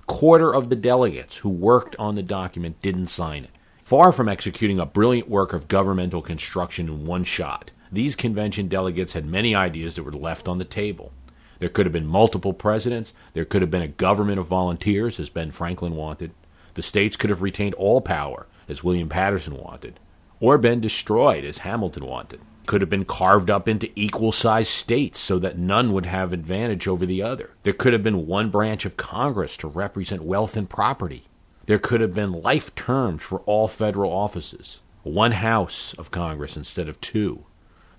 Quarter 0.07 0.53
of 0.53 0.69
the 0.69 0.75
delegates 0.75 1.38
who 1.38 1.50
worked 1.50 1.95
on 1.97 2.15
the 2.15 2.24
document 2.24 2.79
didn't 2.79 3.07
sign 3.07 3.45
it. 3.45 3.50
Far 3.83 4.12
from 4.12 4.29
executing 4.29 4.79
a 4.79 4.85
brilliant 4.85 5.29
work 5.29 5.51
of 5.51 5.67
governmental 5.67 6.21
construction 6.21 6.88
in 6.88 7.05
one 7.05 7.24
shot, 7.24 7.71
these 7.91 8.15
convention 8.15 8.67
delegates 8.67 9.13
had 9.13 9.25
many 9.25 9.55
ideas 9.55 9.95
that 9.95 10.03
were 10.03 10.12
left 10.12 10.47
on 10.47 10.59
the 10.59 10.65
table. 10.65 11.12
There 11.59 11.69
could 11.69 11.85
have 11.85 11.93
been 11.93 12.07
multiple 12.07 12.53
presidents. 12.53 13.13
There 13.33 13.45
could 13.45 13.62
have 13.62 13.71
been 13.71 13.81
a 13.81 13.88
government 13.88 14.39
of 14.39 14.47
volunteers, 14.47 15.19
as 15.19 15.29
Ben 15.29 15.51
Franklin 15.51 15.95
wanted. 15.95 16.31
The 16.75 16.81
states 16.81 17.15
could 17.15 17.29
have 17.29 17.41
retained 17.41 17.74
all 17.75 18.01
power, 18.01 18.47
as 18.67 18.83
William 18.83 19.09
Paterson 19.09 19.57
wanted, 19.57 20.00
or 20.39 20.57
been 20.57 20.81
destroyed, 20.81 21.45
as 21.45 21.59
Hamilton 21.59 22.05
wanted 22.05 22.41
could 22.65 22.81
have 22.81 22.89
been 22.89 23.05
carved 23.05 23.50
up 23.50 23.67
into 23.67 23.91
equal 23.95 24.31
sized 24.31 24.69
states 24.69 25.19
so 25.19 25.39
that 25.39 25.57
none 25.57 25.93
would 25.93 26.05
have 26.05 26.34
advantage 26.34 26.88
over 26.88 27.05
the 27.05 27.22
other. 27.22 27.51
There 27.63 27.74
could 27.74 27.93
have 27.93 28.03
been 28.03 28.27
one 28.27 28.50
branch 28.50 28.86
of 28.86 28.98
Congress 28.98 29.57
to 29.57 29.67
represent 29.67 30.24
wealth 30.24 30.57
and 30.57 30.69
property. 30.69 31.25
There 31.65 31.79
could 31.79 32.01
have 32.01 32.13
been 32.13 32.31
life 32.31 32.74
terms 32.75 33.24
for 33.24 33.39
all 33.41 33.67
federal 33.67 34.12
offices, 34.12 34.81
one 35.03 35.34
House 35.34 35.93
of 35.95 36.12
Congress 36.12 36.55
instead 36.55 36.88
of 36.88 37.01
two, 37.01 37.45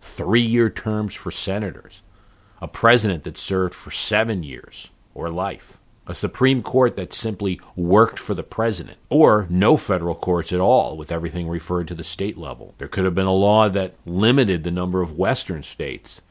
three 0.00 0.42
year 0.42 0.70
terms 0.70 1.14
for 1.14 1.30
senators, 1.30 2.02
a 2.60 2.68
president 2.68 3.24
that 3.24 3.36
served 3.38 3.74
for 3.74 3.90
seven 3.90 4.42
years 4.42 4.90
or 5.14 5.30
life 5.30 5.78
a 6.06 6.14
Supreme 6.14 6.62
Court 6.62 6.96
that 6.96 7.12
simply 7.12 7.58
worked 7.74 8.18
for 8.18 8.34
the 8.34 8.44
president, 8.44 8.98
or 9.08 9.46
no 9.50 9.76
federal 9.76 10.14
courts 10.14 10.52
at 10.52 10.60
all, 10.60 10.96
with 10.96 11.10
everything 11.10 11.48
referred 11.48 11.88
to 11.88 11.94
the 11.94 12.04
state 12.04 12.38
level. 12.38 12.74
There 12.78 12.88
could 12.88 13.04
have 13.04 13.14
been 13.14 13.26
a 13.26 13.32
law 13.32 13.68
that 13.68 13.94
limited 14.04 14.62
the 14.62 14.70
number 14.70 15.02
of 15.02 15.18
western 15.18 15.62
states 15.62 16.22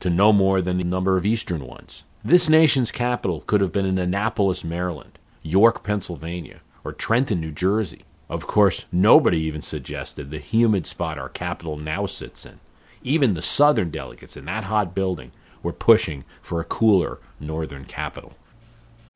to 0.00 0.08
no 0.08 0.32
more 0.32 0.60
than 0.60 0.78
the 0.78 0.84
number 0.84 1.16
of 1.16 1.26
eastern 1.26 1.66
ones. 1.66 2.04
This 2.24 2.48
nation's 2.48 2.92
capital 2.92 3.40
could 3.40 3.60
have 3.60 3.72
been 3.72 3.86
in 3.86 3.98
Annapolis, 3.98 4.64
Maryland, 4.64 5.18
York, 5.42 5.82
Pennsylvania, 5.82 6.60
or 6.84 6.92
Trenton, 6.92 7.40
New 7.40 7.52
Jersey. 7.52 8.04
Of 8.28 8.46
course, 8.46 8.86
nobody 8.92 9.40
even 9.40 9.62
suggested 9.62 10.30
the 10.30 10.38
humid 10.38 10.86
spot 10.86 11.18
our 11.18 11.28
capital 11.28 11.76
now 11.76 12.06
sits 12.06 12.46
in. 12.46 12.60
Even 13.02 13.34
the 13.34 13.42
southern 13.42 13.90
delegates 13.90 14.36
in 14.36 14.46
that 14.46 14.64
hot 14.64 14.94
building 14.94 15.32
were 15.62 15.72
pushing 15.72 16.24
for 16.40 16.60
a 16.60 16.64
cooler 16.64 17.18
northern 17.40 17.84
capital. 17.84 18.34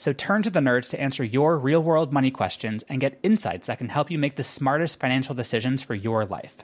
So 0.00 0.14
turn 0.14 0.42
to 0.44 0.50
the 0.50 0.60
nerds 0.60 0.88
to 0.90 1.00
answer 1.00 1.22
your 1.22 1.58
real 1.58 1.82
world 1.82 2.10
money 2.10 2.30
questions 2.30 2.82
and 2.88 3.02
get 3.02 3.20
insights 3.22 3.66
that 3.66 3.76
can 3.76 3.90
help 3.90 4.10
you 4.10 4.16
make 4.16 4.36
the 4.36 4.42
smartest 4.42 4.98
financial 4.98 5.34
decisions 5.34 5.82
for 5.82 5.94
your 5.94 6.24
life. 6.24 6.56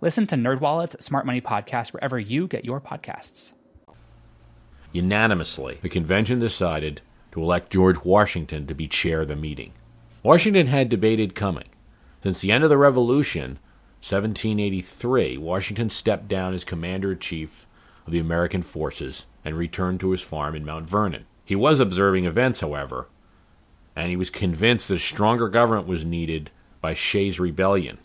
Listen 0.00 0.26
to 0.28 0.36
NerdWallet's 0.36 1.04
Smart 1.04 1.26
Money 1.26 1.42
Podcast 1.42 1.92
wherever 1.92 2.18
you 2.18 2.48
get 2.48 2.64
your 2.64 2.80
podcasts. 2.80 3.52
Unanimously, 4.90 5.80
the 5.82 5.90
convention 5.90 6.38
decided 6.38 7.02
to 7.32 7.42
elect 7.42 7.70
George 7.70 8.06
Washington 8.06 8.66
to 8.66 8.74
be 8.74 8.88
chair 8.88 9.20
of 9.20 9.28
the 9.28 9.36
meeting. 9.36 9.74
Washington 10.22 10.68
had 10.68 10.88
debated 10.88 11.34
coming. 11.34 11.68
Since 12.22 12.40
the 12.40 12.52
end 12.52 12.64
of 12.64 12.70
the 12.70 12.78
Revolution, 12.78 13.58
1783, 14.00 15.36
Washington 15.36 15.90
stepped 15.90 16.26
down 16.26 16.54
as 16.54 16.64
commander 16.64 17.12
in 17.12 17.18
chief 17.18 17.66
of 18.06 18.14
the 18.14 18.18
American 18.18 18.62
forces 18.62 19.26
and 19.44 19.58
returned 19.58 20.00
to 20.00 20.12
his 20.12 20.22
farm 20.22 20.54
in 20.54 20.64
Mount 20.64 20.88
Vernon. 20.88 21.26
He 21.52 21.56
was 21.56 21.80
observing 21.80 22.24
events, 22.24 22.60
however, 22.60 23.08
and 23.94 24.08
he 24.08 24.16
was 24.16 24.30
convinced 24.30 24.88
that 24.88 24.94
a 24.94 24.98
stronger 24.98 25.50
government 25.50 25.86
was 25.86 26.02
needed 26.02 26.50
by 26.80 26.94
Shays' 26.94 27.38
rebellion. 27.38 27.98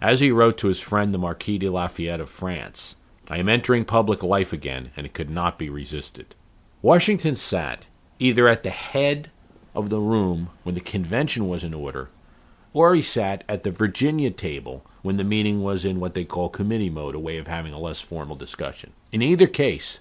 As 0.00 0.20
he 0.20 0.32
wrote 0.32 0.56
to 0.56 0.68
his 0.68 0.80
friend 0.80 1.12
the 1.12 1.18
Marquis 1.18 1.58
de 1.58 1.68
Lafayette 1.68 2.18
of 2.18 2.30
France, 2.30 2.96
I 3.28 3.36
am 3.36 3.50
entering 3.50 3.84
public 3.84 4.22
life 4.22 4.54
again, 4.54 4.90
and 4.96 5.04
it 5.04 5.12
could 5.12 5.28
not 5.28 5.58
be 5.58 5.68
resisted. 5.68 6.34
Washington 6.80 7.36
sat 7.36 7.88
either 8.18 8.48
at 8.48 8.62
the 8.62 8.70
head 8.70 9.30
of 9.74 9.90
the 9.90 10.00
room 10.00 10.48
when 10.62 10.74
the 10.74 10.80
convention 10.80 11.48
was 11.48 11.64
in 11.64 11.74
order, 11.74 12.08
or 12.72 12.94
he 12.94 13.02
sat 13.02 13.44
at 13.50 13.64
the 13.64 13.70
Virginia 13.70 14.30
table 14.30 14.82
when 15.02 15.18
the 15.18 15.24
meeting 15.24 15.62
was 15.62 15.84
in 15.84 16.00
what 16.00 16.14
they 16.14 16.24
call 16.24 16.48
committee 16.48 16.88
mode, 16.88 17.14
a 17.14 17.20
way 17.20 17.36
of 17.36 17.48
having 17.48 17.74
a 17.74 17.78
less 17.78 18.00
formal 18.00 18.34
discussion. 18.34 18.94
In 19.12 19.20
either 19.20 19.46
case, 19.46 20.00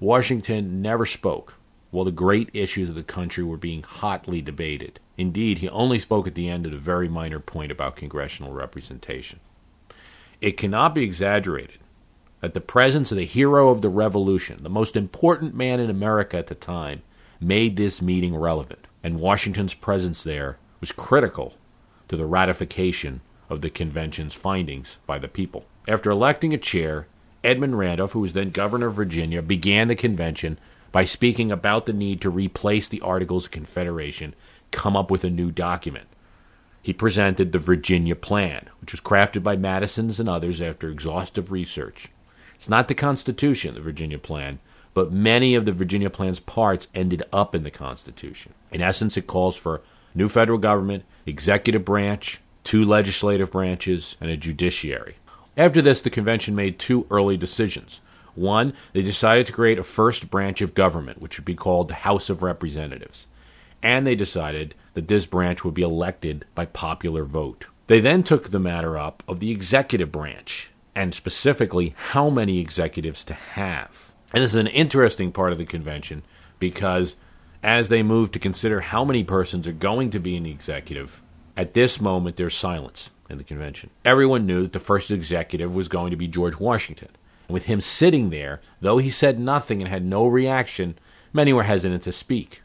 Washington 0.00 0.82
never 0.82 1.06
spoke 1.06 1.54
while 1.90 2.04
the 2.04 2.10
great 2.10 2.50
issues 2.52 2.88
of 2.88 2.94
the 2.94 3.02
country 3.02 3.42
were 3.42 3.56
being 3.56 3.82
hotly 3.82 4.42
debated. 4.42 5.00
Indeed, 5.16 5.58
he 5.58 5.68
only 5.70 5.98
spoke 5.98 6.26
at 6.26 6.34
the 6.34 6.48
end 6.48 6.66
at 6.66 6.72
a 6.72 6.78
very 6.78 7.08
minor 7.08 7.40
point 7.40 7.72
about 7.72 7.96
congressional 7.96 8.52
representation. 8.52 9.40
It 10.40 10.56
cannot 10.56 10.94
be 10.94 11.02
exaggerated 11.02 11.78
that 12.40 12.54
the 12.54 12.60
presence 12.60 13.10
of 13.10 13.18
the 13.18 13.24
hero 13.24 13.70
of 13.70 13.80
the 13.80 13.88
revolution, 13.88 14.62
the 14.62 14.70
most 14.70 14.96
important 14.96 15.54
man 15.54 15.80
in 15.80 15.90
America 15.90 16.36
at 16.36 16.46
the 16.46 16.54
time, 16.54 17.02
made 17.40 17.76
this 17.76 18.00
meeting 18.02 18.36
relevant, 18.36 18.86
and 19.02 19.20
Washington's 19.20 19.74
presence 19.74 20.22
there 20.22 20.58
was 20.80 20.92
critical 20.92 21.54
to 22.08 22.16
the 22.16 22.26
ratification 22.26 23.20
of 23.48 23.60
the 23.60 23.70
convention's 23.70 24.34
findings 24.34 24.98
by 25.06 25.18
the 25.18 25.28
people. 25.28 25.64
After 25.88 26.10
electing 26.10 26.52
a 26.52 26.58
chair, 26.58 27.06
Edmund 27.42 27.78
Randolph, 27.78 28.12
who 28.12 28.20
was 28.20 28.32
then 28.34 28.50
governor 28.50 28.88
of 28.88 28.94
Virginia, 28.94 29.42
began 29.42 29.88
the 29.88 29.96
convention 29.96 30.58
by 30.92 31.04
speaking 31.04 31.50
about 31.50 31.86
the 31.86 31.92
need 31.92 32.20
to 32.20 32.30
replace 32.30 32.88
the 32.88 33.00
Articles 33.00 33.46
of 33.46 33.50
Confederation, 33.50 34.34
come 34.70 34.96
up 34.96 35.10
with 35.10 35.24
a 35.24 35.30
new 35.30 35.50
document. 35.50 36.06
He 36.82 36.92
presented 36.92 37.52
the 37.52 37.58
Virginia 37.58 38.16
Plan, 38.16 38.70
which 38.80 38.92
was 38.92 39.00
crafted 39.00 39.42
by 39.42 39.56
Madison's 39.56 40.18
and 40.18 40.28
others 40.28 40.60
after 40.60 40.88
exhaustive 40.88 41.52
research. 41.52 42.08
It's 42.54 42.68
not 42.68 42.88
the 42.88 42.94
Constitution, 42.94 43.74
the 43.74 43.80
Virginia 43.80 44.18
Plan, 44.18 44.58
but 44.94 45.12
many 45.12 45.54
of 45.54 45.64
the 45.64 45.72
Virginia 45.72 46.10
Plan's 46.10 46.40
parts 46.40 46.88
ended 46.94 47.22
up 47.32 47.54
in 47.54 47.62
the 47.62 47.70
Constitution. 47.70 48.54
In 48.70 48.80
essence, 48.80 49.16
it 49.16 49.26
calls 49.26 49.54
for 49.54 49.82
new 50.14 50.28
federal 50.28 50.58
government, 50.58 51.04
executive 51.26 51.84
branch, 51.84 52.40
two 52.64 52.84
legislative 52.84 53.52
branches, 53.52 54.16
and 54.20 54.30
a 54.30 54.36
judiciary. 54.36 55.16
After 55.56 55.82
this, 55.82 56.02
the 56.02 56.10
convention 56.10 56.54
made 56.54 56.78
two 56.78 57.06
early 57.10 57.36
decisions. 57.36 58.00
One, 58.38 58.72
they 58.92 59.02
decided 59.02 59.46
to 59.46 59.52
create 59.52 59.78
a 59.78 59.84
first 59.84 60.30
branch 60.30 60.60
of 60.60 60.74
government, 60.74 61.20
which 61.20 61.38
would 61.38 61.44
be 61.44 61.54
called 61.54 61.88
the 61.88 61.94
House 61.94 62.30
of 62.30 62.42
Representatives. 62.42 63.26
And 63.82 64.06
they 64.06 64.14
decided 64.14 64.74
that 64.94 65.08
this 65.08 65.26
branch 65.26 65.64
would 65.64 65.74
be 65.74 65.82
elected 65.82 66.44
by 66.54 66.66
popular 66.66 67.24
vote. 67.24 67.66
They 67.86 68.00
then 68.00 68.22
took 68.22 68.50
the 68.50 68.58
matter 68.58 68.96
up 68.96 69.22
of 69.26 69.40
the 69.40 69.50
executive 69.50 70.12
branch, 70.12 70.70
and 70.94 71.14
specifically 71.14 71.94
how 71.96 72.28
many 72.28 72.58
executives 72.58 73.24
to 73.24 73.34
have. 73.34 74.12
And 74.32 74.42
this 74.42 74.52
is 74.52 74.60
an 74.60 74.66
interesting 74.66 75.32
part 75.32 75.52
of 75.52 75.58
the 75.58 75.64
convention 75.64 76.22
because 76.58 77.16
as 77.62 77.88
they 77.88 78.02
move 78.02 78.30
to 78.32 78.38
consider 78.38 78.80
how 78.80 79.04
many 79.04 79.24
persons 79.24 79.66
are 79.66 79.72
going 79.72 80.10
to 80.10 80.18
be 80.18 80.36
in 80.36 80.42
the 80.42 80.50
executive, 80.50 81.22
at 81.56 81.74
this 81.74 82.00
moment 82.00 82.36
there's 82.36 82.56
silence 82.56 83.10
in 83.30 83.38
the 83.38 83.44
convention. 83.44 83.90
Everyone 84.04 84.46
knew 84.46 84.62
that 84.62 84.72
the 84.72 84.78
first 84.78 85.10
executive 85.10 85.74
was 85.74 85.88
going 85.88 86.10
to 86.10 86.16
be 86.16 86.28
George 86.28 86.58
Washington. 86.58 87.08
With 87.48 87.64
him 87.64 87.80
sitting 87.80 88.30
there, 88.30 88.60
though 88.80 88.98
he 88.98 89.10
said 89.10 89.40
nothing 89.40 89.80
and 89.80 89.88
had 89.88 90.04
no 90.04 90.26
reaction, 90.26 90.98
many 91.32 91.52
were 91.52 91.62
hesitant 91.62 92.02
to 92.02 92.12
speak. 92.12 92.62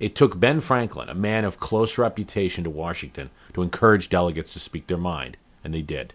It 0.00 0.16
took 0.16 0.40
Ben 0.40 0.60
Franklin, 0.60 1.08
a 1.08 1.14
man 1.14 1.44
of 1.44 1.60
close 1.60 1.98
reputation 1.98 2.64
to 2.64 2.70
Washington, 2.70 3.30
to 3.52 3.62
encourage 3.62 4.08
delegates 4.08 4.54
to 4.54 4.58
speak 4.58 4.86
their 4.86 4.96
mind, 4.96 5.36
and 5.62 5.72
they 5.72 5.82
did. 5.82 6.14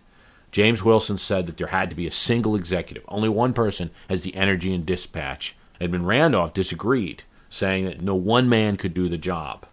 James 0.51 0.83
Wilson 0.83 1.17
said 1.17 1.45
that 1.45 1.57
there 1.57 1.67
had 1.67 1.89
to 1.89 1.95
be 1.95 2.07
a 2.07 2.11
single 2.11 2.55
executive. 2.55 3.03
Only 3.07 3.29
one 3.29 3.53
person 3.53 3.91
has 4.09 4.23
the 4.23 4.35
energy 4.35 4.73
and 4.73 4.85
dispatch. 4.85 5.55
Edmund 5.79 6.07
Randolph 6.07 6.53
disagreed, 6.53 7.23
saying 7.49 7.85
that 7.85 8.01
no 8.01 8.15
one 8.15 8.49
man 8.49 8.77
could 8.77 8.93
do 8.93 9.07
the 9.07 9.17
job. 9.17 9.67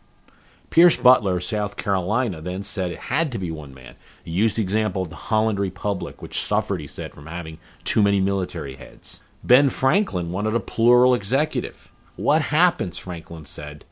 Pierce 0.75 0.97
Butler 0.97 1.37
of 1.37 1.45
South 1.45 1.76
Carolina 1.76 2.40
then 2.40 2.64
said 2.64 2.90
it 2.90 2.99
had 2.99 3.31
to 3.31 3.38
be 3.38 3.52
one 3.52 3.73
man. 3.73 3.95
He 4.25 4.33
used 4.33 4.57
the 4.57 4.62
example 4.62 5.02
of 5.02 5.09
the 5.09 5.14
Holland 5.14 5.61
Republic, 5.61 6.21
which 6.21 6.43
suffered, 6.43 6.81
he 6.81 6.88
said, 6.88 7.14
from 7.14 7.26
having 7.26 7.59
too 7.85 8.02
many 8.02 8.19
military 8.19 8.75
heads. 8.75 9.23
Ben 9.45 9.71
Franklin 9.71 10.33
wanted 10.33 10.52
a 10.57 10.59
plural 10.59 11.14
executive. 11.14 11.93
What 12.16 12.43
happens, 12.43 12.99
Franklin 12.99 13.45
said, 13.45 13.85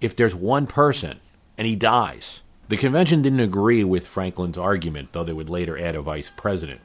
if 0.00 0.14
there's 0.14 0.32
one 0.32 0.68
person 0.68 1.18
and 1.58 1.66
he 1.66 1.74
dies? 1.74 2.42
The 2.68 2.76
convention 2.76 3.22
didn't 3.22 3.40
agree 3.40 3.82
with 3.82 4.06
Franklin's 4.06 4.56
argument, 4.56 5.08
though 5.14 5.24
they 5.24 5.32
would 5.32 5.50
later 5.50 5.76
add 5.76 5.96
a 5.96 6.02
vice 6.02 6.30
president. 6.36 6.82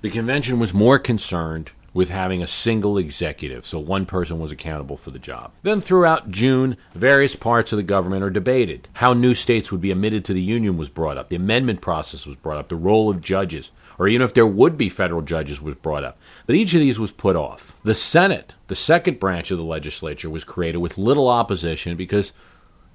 The 0.00 0.08
convention 0.08 0.58
was 0.58 0.72
more 0.72 0.98
concerned 0.98 1.72
with 1.92 2.08
having 2.08 2.42
a 2.42 2.46
single 2.46 2.98
executive, 2.98 3.66
so 3.66 3.78
one 3.78 4.06
person 4.06 4.38
was 4.38 4.52
accountable 4.52 4.96
for 4.96 5.10
the 5.10 5.18
job. 5.18 5.52
Then, 5.62 5.80
throughout 5.80 6.30
June, 6.30 6.76
various 6.94 7.34
parts 7.34 7.72
of 7.72 7.76
the 7.76 7.82
government 7.82 8.22
are 8.22 8.30
debated. 8.30 8.88
How 8.94 9.12
new 9.12 9.34
states 9.34 9.72
would 9.72 9.80
be 9.80 9.90
admitted 9.90 10.24
to 10.26 10.32
the 10.32 10.42
Union 10.42 10.76
was 10.76 10.88
brought 10.88 11.18
up, 11.18 11.28
the 11.28 11.36
amendment 11.36 11.80
process 11.80 12.26
was 12.26 12.36
brought 12.36 12.58
up, 12.58 12.68
the 12.68 12.76
role 12.76 13.10
of 13.10 13.20
judges, 13.20 13.72
or 13.98 14.06
even 14.06 14.22
if 14.22 14.34
there 14.34 14.46
would 14.46 14.76
be 14.76 14.88
federal 14.88 15.22
judges 15.22 15.60
was 15.60 15.74
brought 15.74 16.04
up. 16.04 16.16
But 16.46 16.54
each 16.54 16.74
of 16.74 16.80
these 16.80 16.98
was 16.98 17.12
put 17.12 17.36
off. 17.36 17.76
The 17.82 17.94
Senate, 17.94 18.54
the 18.68 18.76
second 18.76 19.18
branch 19.18 19.50
of 19.50 19.58
the 19.58 19.64
legislature, 19.64 20.30
was 20.30 20.44
created 20.44 20.78
with 20.78 20.96
little 20.96 21.28
opposition 21.28 21.96
because 21.96 22.32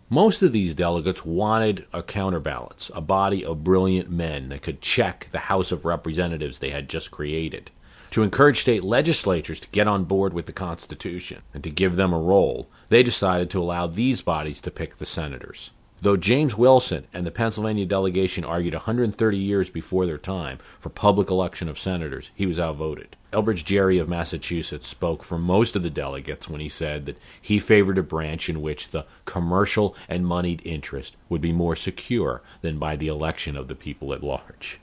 most 0.09 0.41
of 0.41 0.53
these 0.53 0.73
delegates 0.73 1.25
wanted 1.25 1.85
a 1.91 2.01
counterbalance, 2.01 2.89
a 2.93 3.01
body 3.01 3.43
of 3.43 3.63
brilliant 3.63 4.09
men 4.09 4.49
that 4.49 4.61
could 4.61 4.79
check 4.79 5.27
the 5.31 5.39
House 5.39 5.71
of 5.71 5.83
Representatives 5.83 6.59
they 6.59 6.69
had 6.69 6.87
just 6.87 7.11
created 7.11 7.71
to 8.15 8.23
encourage 8.23 8.61
state 8.61 8.81
legislatures 8.81 9.59
to 9.59 9.67
get 9.73 9.89
on 9.89 10.05
board 10.05 10.31
with 10.31 10.45
the 10.45 10.53
Constitution 10.53 11.41
and 11.53 11.61
to 11.61 11.69
give 11.69 11.97
them 11.97 12.13
a 12.13 12.17
role, 12.17 12.69
they 12.87 13.03
decided 13.03 13.49
to 13.49 13.61
allow 13.61 13.87
these 13.87 14.21
bodies 14.21 14.61
to 14.61 14.71
pick 14.71 14.95
the 14.95 15.05
senators. 15.05 15.71
Though 16.01 16.15
James 16.15 16.55
Wilson 16.55 17.07
and 17.13 17.27
the 17.27 17.31
Pennsylvania 17.31 17.85
delegation 17.85 18.45
argued 18.45 18.73
130 18.73 19.37
years 19.37 19.69
before 19.69 20.05
their 20.05 20.17
time 20.17 20.59
for 20.79 20.87
public 20.87 21.29
election 21.29 21.67
of 21.67 21.77
senators, 21.77 22.31
he 22.33 22.45
was 22.45 22.57
outvoted. 22.57 23.17
Elbridge 23.33 23.65
Gerry 23.65 23.97
of 23.97 24.07
Massachusetts 24.07 24.87
spoke 24.87 25.21
for 25.21 25.37
most 25.37 25.75
of 25.75 25.83
the 25.83 25.89
delegates 25.89 26.47
when 26.47 26.61
he 26.61 26.69
said 26.69 27.05
that 27.07 27.19
he 27.41 27.59
favored 27.59 27.97
a 27.97 28.01
branch 28.01 28.47
in 28.47 28.61
which 28.61 28.91
the 28.91 29.05
commercial 29.25 29.93
and 30.07 30.25
moneyed 30.25 30.61
interest 30.63 31.17
would 31.27 31.41
be 31.41 31.51
more 31.51 31.75
secure 31.75 32.41
than 32.61 32.79
by 32.79 32.95
the 32.95 33.09
election 33.09 33.57
of 33.57 33.67
the 33.67 33.75
people 33.75 34.13
at 34.13 34.23
large. 34.23 34.79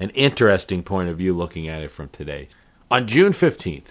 An 0.00 0.08
interesting 0.10 0.82
point 0.82 1.10
of 1.10 1.18
view 1.18 1.36
looking 1.36 1.68
at 1.68 1.82
it 1.82 1.90
from 1.90 2.08
today. 2.08 2.48
On 2.92 3.06
June 3.06 3.30
15th, 3.30 3.90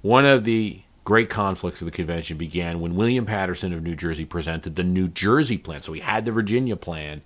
one 0.00 0.24
of 0.24 0.44
the 0.44 0.80
great 1.04 1.28
conflicts 1.28 1.82
of 1.82 1.84
the 1.84 1.90
convention 1.90 2.38
began 2.38 2.80
when 2.80 2.96
William 2.96 3.26
Paterson 3.26 3.74
of 3.74 3.82
New 3.82 3.94
Jersey 3.94 4.24
presented 4.24 4.74
the 4.74 4.84
New 4.84 5.06
Jersey 5.06 5.58
plan. 5.58 5.82
So 5.82 5.92
we 5.92 6.00
had 6.00 6.24
the 6.24 6.32
Virginia 6.32 6.74
plan, 6.74 7.20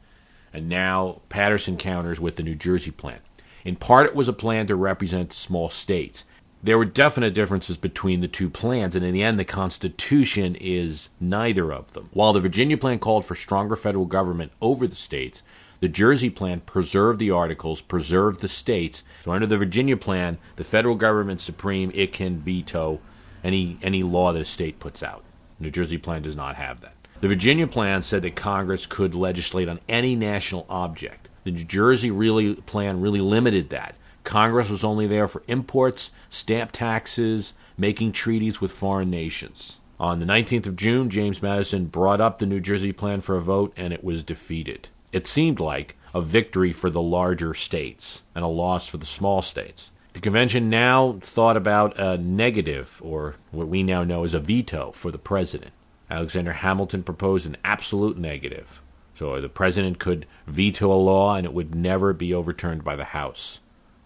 and 0.53 0.69
now 0.69 1.21
Paterson 1.29 1.77
counters 1.77 2.19
with 2.19 2.35
the 2.35 2.43
New 2.43 2.57
Jersey 2.57 2.91
plan. 2.91 3.21
In 3.65 3.77
part, 3.77 4.07
it 4.07 4.17
was 4.17 4.27
a 4.27 4.33
plan 4.33 4.67
to 4.67 4.75
represent 4.75 5.33
small 5.33 5.69
states. 5.69 6.25
There 6.61 6.77
were 6.77 6.85
definite 6.85 7.35
differences 7.35 7.77
between 7.77 8.21
the 8.21 8.27
two 8.27 8.51
plans, 8.51 8.97
and 8.97 9.05
in 9.05 9.15
the 9.15 9.23
end, 9.23 9.39
the 9.39 9.45
Constitution 9.45 10.57
is 10.57 11.09
neither 11.21 11.73
of 11.73 11.93
them. 11.93 12.09
While 12.13 12.33
the 12.33 12.41
Virginia 12.41 12.77
plan 12.77 12.99
called 12.99 13.25
for 13.25 13.37
stronger 13.37 13.77
federal 13.77 14.07
government 14.07 14.51
over 14.61 14.89
the 14.89 14.97
states, 14.97 15.45
the 15.83 15.89
Jersey 15.89 16.31
plan 16.31 16.61
preserved 16.61 17.19
the 17.19 17.33
articles, 17.33 17.81
preserved 17.81 18.39
the 18.39 18.47
states. 18.47 19.03
So 19.25 19.33
under 19.33 19.49
the 19.49 19.59
Virginia 19.59 19.97
plan, 19.97 20.39
the 20.55 20.63
federal 20.63 20.95
government's 20.95 21.43
supreme. 21.43 21.91
It 21.93 22.13
can 22.13 22.39
veto 22.39 23.01
any 23.43 23.79
any 23.83 24.05
law 24.05 24.33
that 24.33 24.41
a 24.41 24.45
state 24.45 24.79
puts 24.79 25.03
out. 25.03 25.25
The 25.59 25.65
New 25.65 25.71
Jersey 25.73 25.99
plan 25.99 26.23
does 26.23 26.37
not 26.37 26.55
have 26.55 26.83
that. 26.83 26.95
The 27.21 27.27
Virginia 27.27 27.67
plan 27.67 28.03
said 28.03 28.23
that 28.23 28.37
Congress 28.37 28.87
could 28.87 29.17
legislate 29.17 29.69
on 29.69 29.81
any 29.89 30.15
national 30.15 30.67
object. 30.71 31.29
The 31.43 31.51
New 31.51 31.65
Jersey 31.65 32.13
really 32.13 32.55
plan 32.55 33.01
really 33.01 33.21
limited 33.21 33.71
that. 33.71 33.97
Congress 34.23 34.71
was 34.71 34.85
only 34.85 35.09
there 35.09 35.27
for 35.27 35.43
imports, 35.49 36.13
stamp 36.31 36.71
taxes, 36.71 37.55
making 37.77 38.13
treaties 38.13 38.61
with 38.61 38.71
foreign 38.71 39.11
nations. 39.11 39.81
On 39.99 40.21
the 40.21 40.27
19th 40.27 40.69
of 40.69 40.77
June, 40.77 41.11
James 41.11 41.43
Madison 41.43 41.87
brought 41.87 42.21
up 42.21 42.39
the 42.39 42.47
New 42.47 42.61
Jersey 42.61 42.93
plan 42.93 43.21
for 43.21 43.35
a 43.35 43.41
vote, 43.41 43.73
and 43.77 43.93
it 43.93 44.05
was 44.05 44.23
defeated 44.23 44.89
it 45.13 45.27
seemed 45.27 45.61
like 45.61 45.97
a 46.15 46.21
victory 46.21 46.73
for 46.73 46.91
the 46.91 47.03
larger 47.03 47.55
states 47.55 48.23
and 48.35 48.45
a 48.45 48.49
loss 48.49 48.87
for 48.87 48.97
the 48.97 49.07
small 49.07 49.43
states. 49.43 49.93
The 50.13 50.21
convention 50.21 50.69
now 50.69 51.19
thought 51.21 51.57
about 51.57 51.99
a 51.99 52.19
negative, 52.19 53.01
or 53.03 53.37
what 53.51 53.69
we 53.69 53.83
now 53.83 54.05
know 54.05 54.25
as 54.25 54.35
a 54.35 54.41
veto, 54.41 54.93
for 54.93 55.11
the 55.11 55.19
president. 55.19 55.73
Alexander 56.11 56.53
Hamilton 56.53 57.03
proposed 57.03 57.47
an 57.47 57.57
absolute 57.65 58.19
negative. 58.19 58.83
So 59.15 59.41
the 59.41 59.49
president 59.49 59.99
could 59.99 60.27
veto 60.47 60.93
a 60.93 60.95
law 60.95 61.35
and 61.37 61.47
it 61.47 61.55
would 61.55 61.75
never 61.75 62.13
be 62.13 62.35
overturned 62.35 62.85
by 62.85 62.97
the 62.97 63.05
House. 63.05 63.61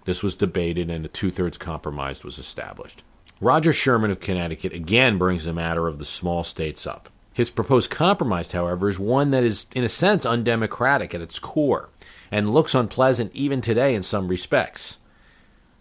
This 0.04 0.22
was 0.22 0.36
debated 0.36 0.90
and 0.90 1.04
a 1.04 1.08
two 1.08 1.32
thirds 1.32 1.58
compromise 1.58 2.22
was 2.22 2.38
established. 2.38 3.02
Roger 3.40 3.72
Sherman 3.72 4.10
of 4.10 4.20
Connecticut 4.20 4.72
again 4.72 5.18
brings 5.18 5.44
the 5.44 5.52
matter 5.52 5.88
of 5.88 5.98
the 5.98 6.04
small 6.04 6.44
states 6.44 6.86
up. 6.86 7.08
His 7.36 7.50
proposed 7.50 7.90
compromise, 7.90 8.50
however, 8.52 8.88
is 8.88 8.98
one 8.98 9.30
that 9.32 9.44
is, 9.44 9.66
in 9.74 9.84
a 9.84 9.90
sense, 9.90 10.24
undemocratic 10.24 11.14
at 11.14 11.20
its 11.20 11.38
core 11.38 11.90
and 12.30 12.50
looks 12.50 12.74
unpleasant 12.74 13.30
even 13.34 13.60
today 13.60 13.94
in 13.94 14.02
some 14.02 14.28
respects. 14.28 14.96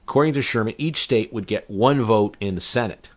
According 0.03 0.33
to 0.33 0.41
Sherman, 0.41 0.75
each 0.77 0.97
state 0.97 1.31
would 1.31 1.47
get 1.47 1.69
one 1.69 2.01
vote 2.01 2.35
in 2.41 2.55
the 2.55 2.61
Senate, 2.61 3.09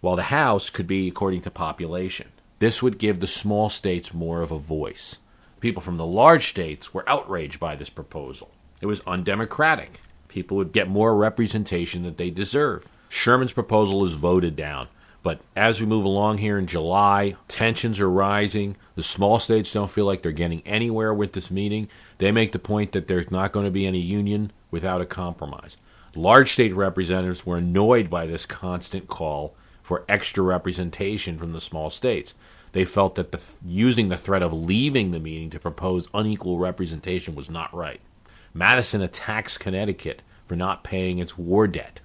while 0.00 0.14
the 0.14 0.30
House 0.30 0.70
could 0.70 0.86
be 0.86 1.08
according 1.08 1.40
to 1.40 1.50
population. 1.50 2.28
This 2.60 2.84
would 2.84 2.98
give 2.98 3.18
the 3.18 3.26
small 3.26 3.68
states 3.68 4.14
more 4.14 4.40
of 4.40 4.52
a 4.52 4.58
voice. 4.60 5.18
People 5.58 5.82
from 5.82 5.96
the 5.96 6.06
large 6.06 6.46
states 6.46 6.94
were 6.94 7.08
outraged 7.10 7.58
by 7.58 7.74
this 7.74 7.90
proposal. 7.90 8.52
It 8.80 8.86
was 8.86 9.00
undemocratic. 9.08 10.00
People 10.28 10.56
would 10.58 10.70
get 10.70 10.88
more 10.88 11.16
representation 11.16 12.04
that 12.04 12.16
they 12.16 12.30
deserve. 12.30 12.88
Sherman's 13.08 13.52
proposal 13.52 14.04
is 14.04 14.12
voted 14.12 14.54
down. 14.54 14.86
But 15.24 15.40
as 15.56 15.80
we 15.80 15.86
move 15.86 16.04
along 16.04 16.38
here 16.38 16.58
in 16.58 16.66
July, 16.66 17.34
tensions 17.48 17.98
are 17.98 18.10
rising. 18.10 18.76
The 18.94 19.02
small 19.02 19.38
states 19.38 19.72
don't 19.72 19.90
feel 19.90 20.04
like 20.04 20.20
they're 20.20 20.32
getting 20.32 20.60
anywhere 20.66 21.14
with 21.14 21.32
this 21.32 21.50
meeting. 21.50 21.88
They 22.18 22.30
make 22.30 22.52
the 22.52 22.58
point 22.58 22.92
that 22.92 23.08
there's 23.08 23.30
not 23.30 23.50
going 23.50 23.64
to 23.64 23.72
be 23.72 23.86
any 23.86 24.00
union 24.00 24.52
without 24.70 25.00
a 25.00 25.06
compromise. 25.06 25.78
Large 26.14 26.52
state 26.52 26.74
representatives 26.74 27.46
were 27.46 27.56
annoyed 27.56 28.10
by 28.10 28.26
this 28.26 28.44
constant 28.44 29.08
call 29.08 29.56
for 29.82 30.04
extra 30.10 30.44
representation 30.44 31.38
from 31.38 31.54
the 31.54 31.60
small 31.60 31.88
states. 31.88 32.34
They 32.72 32.84
felt 32.84 33.14
that 33.14 33.32
the, 33.32 33.40
using 33.64 34.10
the 34.10 34.18
threat 34.18 34.42
of 34.42 34.52
leaving 34.52 35.10
the 35.10 35.20
meeting 35.20 35.48
to 35.50 35.58
propose 35.58 36.06
unequal 36.12 36.58
representation 36.58 37.34
was 37.34 37.48
not 37.48 37.74
right. 37.74 38.02
Madison 38.52 39.00
attacks 39.00 39.56
Connecticut 39.56 40.20
for 40.44 40.54
not 40.54 40.84
paying 40.84 41.18
its 41.18 41.38
war 41.38 41.66
debt. 41.66 42.00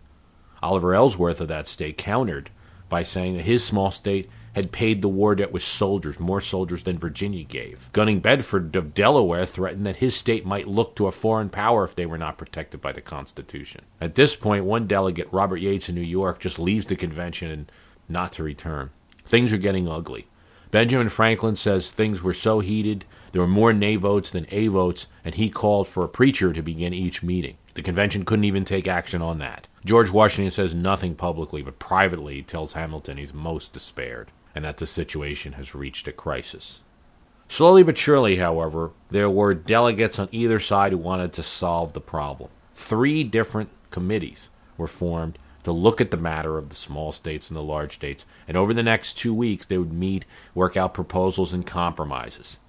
Oliver 0.63 0.93
Ellsworth 0.93 1.41
of 1.41 1.49
that 1.49 1.67
state 1.67 1.97
countered 1.97 2.49
by 2.89 3.03
saying 3.03 3.37
that 3.37 3.43
his 3.43 3.63
small 3.63 3.91
state 3.91 4.29
had 4.53 4.71
paid 4.71 5.01
the 5.01 5.07
war 5.07 5.35
debt 5.35 5.51
with 5.51 5.63
soldiers, 5.63 6.19
more 6.19 6.41
soldiers 6.41 6.83
than 6.83 6.97
Virginia 6.97 7.43
gave. 7.43 7.89
Gunning 7.93 8.19
Bedford 8.19 8.75
of 8.75 8.93
Delaware 8.93 9.45
threatened 9.45 9.85
that 9.85 9.97
his 9.97 10.15
state 10.15 10.45
might 10.45 10.67
look 10.67 10.95
to 10.95 11.07
a 11.07 11.11
foreign 11.11 11.49
power 11.49 11.83
if 11.83 11.95
they 11.95 12.05
were 12.05 12.17
not 12.17 12.37
protected 12.37 12.81
by 12.81 12.91
the 12.91 13.01
Constitution. 13.01 13.81
At 14.01 14.15
this 14.15 14.35
point, 14.35 14.65
one 14.65 14.87
delegate, 14.87 15.27
Robert 15.31 15.57
Yates 15.57 15.87
in 15.87 15.95
New 15.95 16.01
York, 16.01 16.39
just 16.39 16.59
leaves 16.59 16.87
the 16.87 16.95
convention 16.95 17.51
and 17.51 17.71
not 18.09 18.33
to 18.33 18.43
return. 18.43 18.89
Things 19.23 19.53
are 19.53 19.57
getting 19.57 19.87
ugly. 19.87 20.27
Benjamin 20.71 21.09
Franklin 21.09 21.55
says 21.55 21.91
things 21.91 22.21
were 22.21 22.33
so 22.33 22.59
heated, 22.59 23.05
there 23.31 23.41
were 23.41 23.47
more 23.47 23.73
nay 23.73 23.95
votes 23.95 24.31
than 24.31 24.47
a 24.49 24.67
votes, 24.67 25.07
and 25.23 25.35
he 25.35 25.49
called 25.49 25.87
for 25.87 26.03
a 26.03 26.09
preacher 26.09 26.53
to 26.53 26.61
begin 26.61 26.93
each 26.93 27.23
meeting. 27.23 27.57
The 27.75 27.81
convention 27.81 28.25
couldn't 28.25 28.45
even 28.45 28.65
take 28.65 28.87
action 28.87 29.21
on 29.21 29.39
that. 29.39 29.67
George 29.85 30.09
Washington 30.09 30.51
says 30.51 30.75
nothing 30.75 31.15
publicly, 31.15 31.61
but 31.61 31.79
privately 31.79 32.35
he 32.35 32.41
tells 32.41 32.73
Hamilton 32.73 33.17
he's 33.17 33.33
most 33.33 33.73
despaired 33.73 34.31
and 34.55 34.65
that 34.65 34.77
the 34.77 34.87
situation 34.87 35.53
has 35.53 35.75
reached 35.75 36.07
a 36.07 36.11
crisis. 36.11 36.81
Slowly 37.47 37.83
but 37.83 37.97
surely, 37.97 38.37
however, 38.37 38.91
there 39.09 39.29
were 39.29 39.53
delegates 39.53 40.19
on 40.19 40.29
either 40.31 40.59
side 40.59 40.91
who 40.91 40.97
wanted 40.97 41.33
to 41.33 41.43
solve 41.43 41.93
the 41.93 42.01
problem. 42.01 42.49
Three 42.75 43.23
different 43.23 43.69
committees 43.89 44.49
were 44.77 44.87
formed 44.87 45.39
to 45.63 45.71
look 45.71 45.99
at 45.99 46.11
the 46.11 46.17
matter 46.17 46.57
of 46.57 46.69
the 46.69 46.75
small 46.75 47.11
states 47.11 47.49
and 47.49 47.57
the 47.57 47.63
large 47.63 47.95
states, 47.95 48.25
and 48.47 48.55
over 48.55 48.73
the 48.73 48.83
next 48.83 49.15
two 49.15 49.33
weeks 49.33 49.65
they 49.65 49.77
would 49.77 49.93
meet, 49.93 50.25
work 50.53 50.77
out 50.77 50.93
proposals 50.93 51.53
and 51.53 51.65
compromises. 51.65 52.59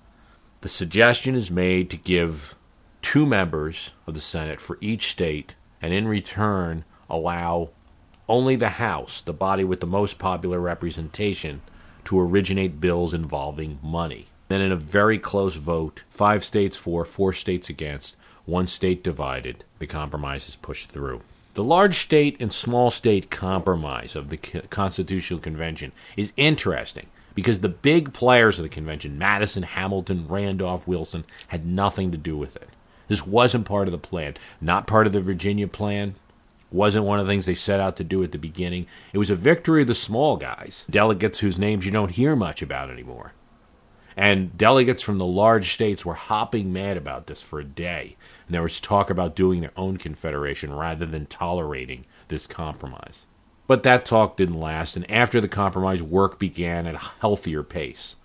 The 0.63 0.69
suggestion 0.69 1.35
is 1.35 1.51
made 1.51 1.89
to 1.89 1.97
give 1.97 2.55
two 3.01 3.25
members 3.25 3.93
of 4.07 4.13
the 4.13 4.21
Senate 4.21 4.61
for 4.61 4.77
each 4.83 5.11
state, 5.11 5.55
and 5.81 5.95
in 5.95 6.07
return 6.07 6.85
allow 7.09 7.71
only 8.29 8.57
the 8.57 8.71
House, 8.71 9.23
the 9.23 9.33
body 9.33 9.65
with 9.65 9.81
the 9.81 9.87
most 9.87 10.19
popular 10.19 10.61
representation, 10.61 11.63
to 12.05 12.21
originate 12.21 12.79
bills 12.79 13.15
involving 13.15 13.79
money. 13.83 14.27
Then, 14.49 14.61
in 14.61 14.71
a 14.71 14.77
very 14.77 15.19
close 15.19 15.55
vote, 15.55 16.03
five 16.11 16.45
states 16.45 16.77
for, 16.77 17.07
four 17.07 17.33
states 17.33 17.71
against, 17.71 18.17
one 18.45 18.67
state 18.67 19.03
divided, 19.03 19.65
the 19.79 19.87
compromise 19.87 20.47
is 20.47 20.57
pushed 20.57 20.91
through. 20.91 21.23
The 21.55 21.65
large 21.65 21.99
state 21.99 22.37
and 22.39 22.53
small 22.53 22.91
state 22.91 23.31
compromise 23.31 24.15
of 24.15 24.29
the 24.29 24.37
Constitutional 24.37 25.41
Convention 25.41 25.93
is 26.19 26.35
interesting 26.37 27.07
because 27.41 27.61
the 27.61 27.71
big 27.71 28.13
players 28.13 28.59
of 28.59 28.65
the 28.65 28.69
convention, 28.69 29.17
Madison, 29.17 29.63
Hamilton, 29.63 30.29
Randolph, 30.29 30.87
Wilson, 30.87 31.25
had 31.49 31.65
nothing 31.65 32.13
to 32.13 32.19
do 32.19 32.37
with 32.37 32.55
it. 32.55 32.69
This 33.09 33.27
wasn't 33.27 33.65
part 33.65 33.89
of 33.89 33.93
the 33.93 33.99
plan, 33.99 34.35
not 34.61 34.87
part 34.87 35.07
of 35.07 35.15
the 35.15 35.23
Virginia 35.23 35.67
plan, 35.67 36.17
wasn't 36.71 37.07
one 37.07 37.19
of 37.19 37.25
the 37.25 37.33
things 37.33 37.47
they 37.47 37.55
set 37.55 37.81
out 37.81 37.97
to 37.97 38.05
do 38.05 38.23
at 38.23 38.33
the 38.33 38.39
beginning. 38.39 38.87
It 39.15 39.19
was 39.19 39.31
a 39.31 39.35
victory 39.35 39.81
of 39.81 39.89
the 39.89 39.95
small 39.95 40.37
guys, 40.37 40.85
delegates 40.91 41.39
whose 41.39 41.59
names 41.59 41.87
you 41.87 41.91
don't 41.91 42.11
hear 42.11 42.37
much 42.37 42.61
about 42.61 42.91
anymore. 42.91 43.33
And 44.19 44.59
delegates 44.59 45.03
from 45.03 45.17
the 45.17 45.25
large 45.25 45.73
states 45.73 46.05
were 46.05 46.13
hopping 46.13 46.75
mad 46.75 46.99
about 46.99 47.27
this 47.27 47.41
for 47.41 47.59
a 47.59 47.65
day. 47.65 48.17
And 48.47 48.55
there 48.55 48.63
was 48.63 48.83
talk 48.83 49.09
about 49.09 49.35
doing 49.35 49.63
their 49.63 49.73
own 49.79 49.97
confederation 49.97 50.75
rather 50.75 51.07
than 51.07 51.25
tolerating 51.25 52.05
this 52.29 52.47
compromise. 52.47 53.25
But 53.71 53.85
that 53.85 54.05
talk 54.05 54.37
didn't 54.37 54.59
last, 54.59 54.97
and 54.97 55.09
after 55.09 55.41
the 55.41 55.47
compromise, 55.47 56.03
work 56.03 56.41
began 56.41 56.89
at 56.89 56.97
a 56.97 57.11
healthier 57.21 57.63
pace. 57.63 58.17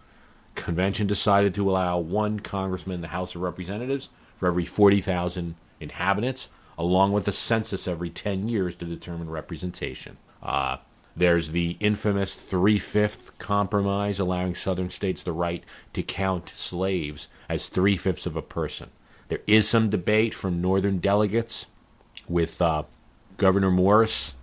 Convention 0.56 1.06
decided 1.06 1.54
to 1.54 1.70
allow 1.70 2.00
one 2.00 2.40
congressman 2.40 2.96
in 2.96 3.02
the 3.02 3.10
House 3.10 3.36
of 3.36 3.42
Representatives 3.42 4.10
for 4.38 4.48
every 4.48 4.66
40,000 4.66 5.54
inhabitants, 5.80 6.50
along 6.80 7.12
with 7.12 7.28
a 7.28 7.32
census 7.32 7.88
every 7.88 8.10
10 8.10 8.50
years 8.50 8.76
to 8.78 8.86
determine 8.86 9.30
representation. 9.30 10.18
Uh, 10.42 10.78
there's 11.16 11.52
the 11.52 11.78
infamous 11.80 12.34
three 12.34 12.80
fifth 12.80 13.38
compromise, 13.38 14.18
allowing 14.18 14.56
southern 14.56 14.90
states 14.90 15.22
the 15.22 15.32
right 15.32 15.64
to 15.94 16.02
count 16.02 16.54
slaves 16.56 17.28
as 17.48 17.68
three 17.68 17.98
fifths 17.98 18.26
of 18.26 18.36
a 18.36 18.42
person. 18.42 18.90
There 19.28 19.42
is 19.46 19.70
some 19.70 19.92
debate 19.92 20.34
from 20.34 20.58
northern 20.58 20.98
delegates 20.98 21.68
with 22.28 22.60
uh, 22.64 22.86
Gouverneur 23.38 23.70
Morris, 23.70 24.34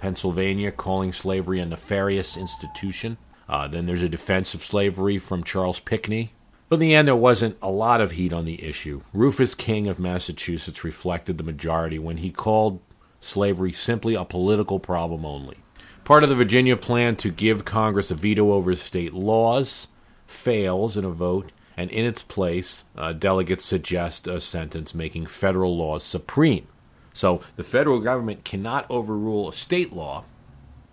Pennsylvania, 0.00 0.72
calling 0.72 1.12
slavery 1.12 1.60
a 1.60 1.66
nefarious 1.66 2.36
institution. 2.38 3.18
Uh, 3.48 3.68
then 3.68 3.84
there's 3.84 4.02
a 4.02 4.08
defense 4.08 4.54
of 4.54 4.64
slavery 4.64 5.18
from 5.18 5.44
Charles 5.44 5.78
Pinckney, 5.78 6.32
but 6.70 6.76
in 6.76 6.80
the 6.80 6.94
end, 6.94 7.08
there 7.08 7.16
wasn't 7.16 7.58
a 7.60 7.70
lot 7.70 8.00
of 8.00 8.12
heat 8.12 8.32
on 8.32 8.46
the 8.46 8.64
issue. 8.64 9.02
Rufus 9.12 9.54
King 9.54 9.88
of 9.88 9.98
Massachusetts 9.98 10.84
reflected 10.84 11.36
the 11.36 11.44
majority 11.44 11.98
when 11.98 12.18
he 12.18 12.30
called 12.30 12.80
slavery 13.20 13.72
simply 13.72 14.14
a 14.14 14.24
political 14.24 14.78
problem 14.78 15.26
only. 15.26 15.58
Part 16.04 16.22
of 16.22 16.28
the 16.28 16.34
Virginia 16.34 16.76
plan 16.76 17.16
to 17.16 17.30
give 17.30 17.64
Congress 17.64 18.10
a 18.10 18.14
veto 18.14 18.52
over 18.52 18.74
state 18.74 19.12
laws 19.12 19.88
fails 20.26 20.96
in 20.96 21.04
a 21.04 21.10
vote, 21.10 21.52
and 21.76 21.90
in 21.90 22.06
its 22.06 22.22
place, 22.22 22.84
uh, 22.96 23.12
delegates 23.12 23.64
suggest 23.64 24.26
a 24.26 24.40
sentence 24.40 24.94
making 24.94 25.26
federal 25.26 25.76
laws 25.76 26.02
supreme. 26.02 26.66
So 27.12 27.40
the 27.56 27.64
federal 27.64 28.00
government 28.00 28.44
cannot 28.44 28.86
overrule 28.90 29.48
a 29.48 29.52
state 29.52 29.92
law, 29.92 30.24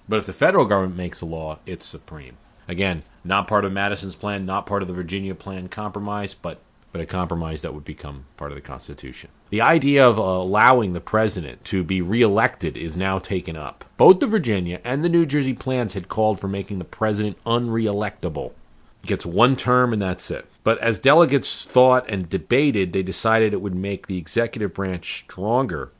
but 0.10 0.20
if 0.20 0.26
the 0.26 0.34
federal 0.34 0.66
government 0.66 0.98
makes 0.98 1.22
a 1.22 1.26
law, 1.26 1.60
it's 1.66 1.86
supreme. 1.86 2.38
Again, 2.68 3.04
not 3.24 3.48
part 3.48 3.66
of 3.66 3.74
Madison's 3.74 4.16
plan, 4.16 4.46
not 4.46 4.66
part 4.66 4.82
of 4.82 4.88
the 4.88 4.94
Virginia 4.94 5.36
plan 5.36 5.68
compromise, 5.68 6.34
but 6.34 6.60
but 6.94 7.02
a 7.02 7.06
compromise 7.06 7.62
that 7.62 7.74
would 7.74 7.84
become 7.84 8.26
part 8.38 8.52
of 8.52 8.56
the 8.56 8.62
Constitution. 8.62 9.30
The 9.50 9.62
idea 9.62 10.08
of 10.08 10.18
allowing 10.18 10.94
the 10.94 11.02
president 11.02 11.64
to 11.66 11.84
be 11.84 12.02
reelected 12.02 12.78
is 12.78 12.98
now 12.98 13.20
taken 13.20 13.56
up. 13.56 13.86
Both 13.98 14.20
the 14.20 14.26
Virginia 14.26 14.80
and 14.84 15.04
the 15.04 15.10
New 15.10 15.26
Jersey 15.26 15.54
plans 15.54 15.94
had 15.94 16.08
called 16.08 16.40
for 16.40 16.48
making 16.48 16.80
the 16.80 16.86
president 16.86 17.38
unreelectable. 17.46 18.54
He 19.02 19.08
gets 19.08 19.26
one 19.26 19.56
term 19.56 19.94
and 19.94 20.02
that's 20.02 20.32
it. 20.32 20.48
But 20.64 20.80
as 20.80 20.98
delegates 20.98 21.66
thought 21.66 22.10
and 22.10 22.30
debated, 22.30 22.94
they 22.94 23.04
decided 23.04 23.54
it 23.54 23.62
would 23.62 23.76
make 23.76 24.08
the 24.08 24.18
executive 24.18 24.74
branch 24.74 25.20
stronger 25.20 25.92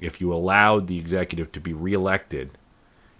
if 0.00 0.20
you 0.20 0.32
allowed 0.32 0.86
the 0.86 0.98
executive 0.98 1.52
to 1.52 1.60
be 1.60 1.72
reelected 1.72 2.50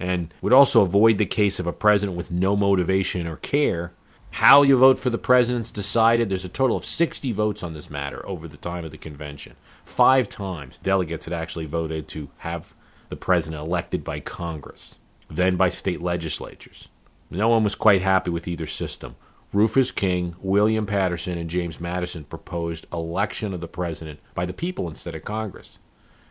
and 0.00 0.32
would 0.40 0.52
also 0.52 0.80
avoid 0.80 1.18
the 1.18 1.26
case 1.26 1.60
of 1.60 1.66
a 1.66 1.72
president 1.72 2.16
with 2.16 2.30
no 2.30 2.56
motivation 2.56 3.26
or 3.26 3.36
care. 3.36 3.92
How 4.32 4.62
you 4.62 4.78
vote 4.78 4.98
for 4.98 5.10
the 5.10 5.18
president's 5.18 5.70
decided. 5.70 6.28
There's 6.28 6.44
a 6.44 6.48
total 6.48 6.76
of 6.76 6.86
60 6.86 7.32
votes 7.32 7.62
on 7.62 7.74
this 7.74 7.90
matter 7.90 8.26
over 8.26 8.48
the 8.48 8.56
time 8.56 8.84
of 8.84 8.92
the 8.92 8.98
convention. 8.98 9.56
Five 9.84 10.28
times 10.28 10.78
delegates 10.82 11.26
had 11.26 11.34
actually 11.34 11.66
voted 11.66 12.08
to 12.08 12.30
have 12.38 12.74
the 13.10 13.16
president 13.16 13.60
elected 13.60 14.02
by 14.02 14.20
Congress, 14.20 14.96
then 15.28 15.56
by 15.56 15.68
state 15.68 16.00
legislatures. 16.00 16.88
No 17.28 17.48
one 17.48 17.62
was 17.62 17.74
quite 17.74 18.02
happy 18.02 18.30
with 18.30 18.48
either 18.48 18.66
system. 18.66 19.16
Rufus 19.52 19.90
King, 19.90 20.36
William 20.40 20.86
Paterson, 20.86 21.36
and 21.36 21.50
James 21.50 21.80
Madison 21.80 22.24
proposed 22.24 22.86
election 22.92 23.52
of 23.52 23.60
the 23.60 23.68
president 23.68 24.20
by 24.34 24.46
the 24.46 24.52
people 24.52 24.88
instead 24.88 25.14
of 25.14 25.24
Congress. 25.24 25.80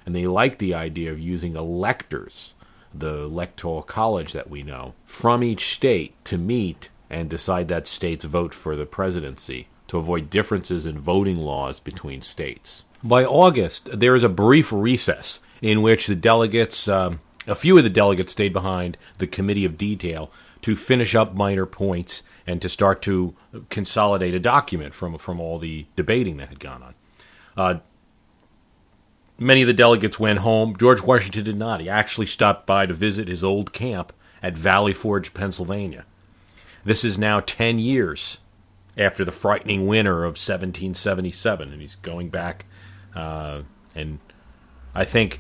And 0.06 0.16
they 0.16 0.28
liked 0.28 0.60
the 0.60 0.74
idea 0.74 1.12
of 1.12 1.20
using 1.20 1.56
electors 1.56 2.54
the 2.94 3.20
electoral 3.20 3.82
college 3.82 4.34
that 4.34 4.50
we 4.50 4.64
know, 4.64 4.94
from 5.06 5.44
each 5.44 5.74
state 5.74 6.14
to 6.26 6.38
meet 6.38 6.90
and 7.10 7.30
decide 7.30 7.68
that 7.68 7.88
state's 7.88 8.26
vote 8.26 8.54
for 8.54 8.76
the 8.76 8.86
presidency 8.86 9.68
to 9.88 9.98
avoid 9.98 10.30
differences 10.30 10.86
in 10.86 11.00
voting 11.00 11.36
laws 11.36 11.80
between 11.80 12.22
states. 12.22 12.84
By 13.04 13.26
August, 13.26 14.00
there 14.00 14.16
is 14.16 14.24
a 14.24 14.30
brief 14.30 14.72
recess 14.72 15.40
in 15.62 15.82
which 15.82 16.08
the 16.08 16.16
delegates, 16.16 16.88
um, 16.88 17.22
a 17.48 17.56
few 17.56 17.78
of 17.78 17.84
the 17.84 17.90
delegates, 17.90 18.32
stayed 18.32 18.54
behind 18.54 18.98
the 19.18 19.28
committee 19.28 19.66
of 19.66 19.78
detail 19.78 20.32
to 20.62 20.76
finish 20.76 21.16
up 21.16 21.34
minor 21.34 21.66
points 21.66 22.22
and 22.46 22.62
to 22.62 22.70
start 22.70 23.02
to 23.04 23.34
consolidate 23.70 24.34
a 24.34 24.40
document 24.40 24.94
from 24.94 25.18
from 25.18 25.40
all 25.40 25.58
the 25.58 25.86
debating 25.96 26.38
that 26.38 26.50
had 26.50 26.60
gone 26.60 26.84
on. 26.84 26.96
Uh, 27.56 27.80
Many 29.40 29.62
of 29.62 29.68
the 29.68 29.74
delegates 29.74 30.20
went 30.20 30.40
home. 30.40 30.76
George 30.78 31.02
Washington 31.02 31.46
did 31.46 31.58
not. 31.58 31.80
He 31.80 31.90
actually 31.90 32.26
stopped 32.26 32.66
by 32.68 32.86
to 32.86 32.94
visit 32.94 33.30
his 33.30 33.44
old 33.44 33.72
camp 33.72 34.12
at 34.44 34.58
Valley 34.58 34.94
Forge, 34.94 35.34
Pennsylvania. 35.34 36.06
This 36.84 37.06
is 37.06 37.18
now 37.18 37.40
10 37.40 37.80
years 37.80 38.40
after 38.98 39.24
the 39.24 39.32
frightening 39.32 39.88
winter 39.88 40.26
of 40.26 40.32
1777, 40.32 41.72
and 41.72 41.82
he's 41.82 41.96
going 41.98 42.30
back. 42.30 42.66
Uh, 43.16 43.62
and 43.96 44.20
I 44.94 45.06
think 45.06 45.40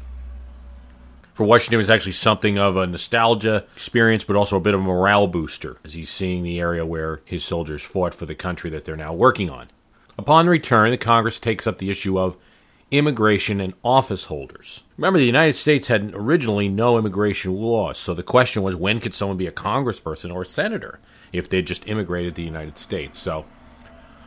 for 1.33 1.43
Washington, 1.43 1.75
it 1.75 1.77
was 1.77 1.89
actually 1.89 2.13
something 2.13 2.57
of 2.57 2.77
a 2.77 2.87
nostalgia 2.87 3.65
experience, 3.73 4.23
but 4.23 4.37
also 4.37 4.55
a 4.55 4.61
bit 4.61 4.73
of 4.73 4.79
a 4.79 4.83
morale 4.83 5.27
booster 5.27 5.77
as 5.83 5.93
he's 5.93 6.09
seeing 6.09 6.43
the 6.43 6.59
area 6.59 6.85
where 6.85 7.21
his 7.25 7.43
soldiers 7.43 7.83
fought 7.83 8.13
for 8.13 8.25
the 8.25 8.35
country 8.35 8.69
that 8.69 8.85
they're 8.85 8.95
now 8.95 9.13
working 9.13 9.49
on. 9.49 9.69
Upon 10.17 10.47
return, 10.47 10.91
the 10.91 10.97
Congress 10.97 11.39
takes 11.39 11.67
up 11.67 11.79
the 11.79 11.89
issue 11.89 12.17
of 12.17 12.37
immigration 12.91 13.61
and 13.61 13.73
office 13.83 14.25
holders. 14.25 14.83
Remember, 14.97 15.19
the 15.19 15.25
United 15.25 15.55
States 15.55 15.87
had 15.87 16.13
originally 16.13 16.67
no 16.67 16.97
immigration 16.97 17.53
laws, 17.53 17.97
so 17.97 18.13
the 18.13 18.23
question 18.23 18.63
was 18.63 18.75
when 18.75 18.99
could 18.99 19.13
someone 19.13 19.37
be 19.37 19.47
a 19.47 19.51
congressperson 19.51 20.33
or 20.33 20.41
a 20.41 20.45
senator 20.45 20.99
if 21.31 21.49
they'd 21.49 21.67
just 21.67 21.87
immigrated 21.87 22.35
to 22.35 22.41
the 22.41 22.45
United 22.45 22.77
States? 22.77 23.19
So, 23.19 23.45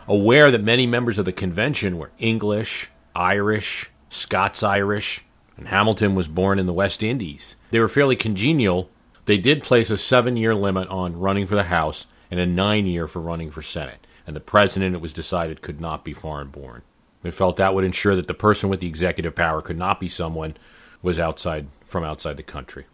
aware 0.06 0.50
that 0.50 0.62
many 0.62 0.86
members 0.86 1.18
of 1.18 1.24
the 1.24 1.32
convention 1.32 1.98
were 1.98 2.10
English, 2.18 2.90
Irish, 3.14 3.90
Scots 4.10 4.62
Irish, 4.62 5.24
And 5.56 5.68
Hamilton 5.68 6.14
was 6.14 6.28
born 6.28 6.58
in 6.58 6.66
the 6.66 6.72
West 6.72 7.02
Indies. 7.02 7.56
They 7.70 7.80
were 7.80 7.88
fairly 7.88 8.16
congenial. 8.16 8.90
They 9.26 9.38
did 9.38 9.62
place 9.62 9.90
a 9.90 9.98
seven 9.98 10.36
year 10.36 10.54
limit 10.54 10.88
on 10.88 11.18
running 11.18 11.46
for 11.46 11.54
the 11.54 11.64
House 11.64 12.06
and 12.30 12.40
a 12.40 12.46
nine 12.46 12.86
year 12.86 13.06
for 13.06 13.20
running 13.20 13.50
for 13.50 13.62
Senate. 13.62 14.06
And 14.26 14.34
the 14.36 14.40
president, 14.40 14.94
it 14.94 15.00
was 15.00 15.12
decided, 15.12 15.62
could 15.62 15.80
not 15.80 16.04
be 16.04 16.12
foreign 16.12 16.48
born. 16.48 16.82
They 17.22 17.30
felt 17.30 17.56
that 17.56 17.74
would 17.74 17.84
ensure 17.84 18.16
that 18.16 18.26
the 18.26 18.34
person 18.34 18.68
with 18.68 18.80
the 18.80 18.86
executive 18.86 19.34
power 19.34 19.60
could 19.60 19.78
not 19.78 20.00
be 20.00 20.08
someone 20.08 20.56
was 21.02 21.18
outside 21.18 21.68
from 21.84 22.04
outside 22.04 22.36
the 22.36 22.42
country. 22.42 22.86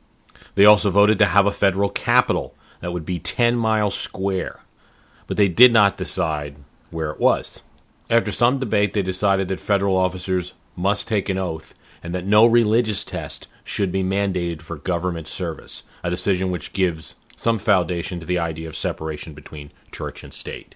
They 0.55 0.65
also 0.65 0.91
voted 0.91 1.19
to 1.19 1.27
have 1.27 1.47
a 1.47 1.53
federal 1.53 1.89
capital 1.89 2.55
that 2.81 2.93
would 2.93 3.05
be 3.05 3.19
10 3.19 3.57
miles 3.57 3.95
square, 3.95 4.61
but 5.27 5.37
they 5.37 5.49
did 5.49 5.73
not 5.73 5.97
decide 5.97 6.57
where 6.91 7.11
it 7.11 7.21
was. 7.21 7.63
After 8.11 8.33
some 8.33 8.59
debate, 8.59 8.95
they 8.95 9.03
decided 9.03 9.49
that 9.49 9.61
federal 9.61 9.97
officers 9.97 10.55
must 10.77 11.09
take 11.09 11.29
an 11.29 11.39
oath 11.39 11.75
and 12.03 12.15
that 12.15 12.25
no 12.25 12.47
religious 12.47 13.05
test 13.05 13.49
should 13.65 13.93
be 13.93 14.03
mandated 14.03 14.63
for 14.63 14.77
government 14.77 15.29
service, 15.29 15.83
a 16.03 16.11
decision 16.11 16.51
which 16.51 16.73
gives 16.73 17.17
some 17.37 17.59
foundation 17.59 18.19
to 18.21 18.27
the 18.27 18.39
idea 18.39 18.69
of 18.69 18.77
separation 18.77 19.35
between 19.35 19.73
church 19.93 20.25
and 20.25 20.33
state. 20.33 20.75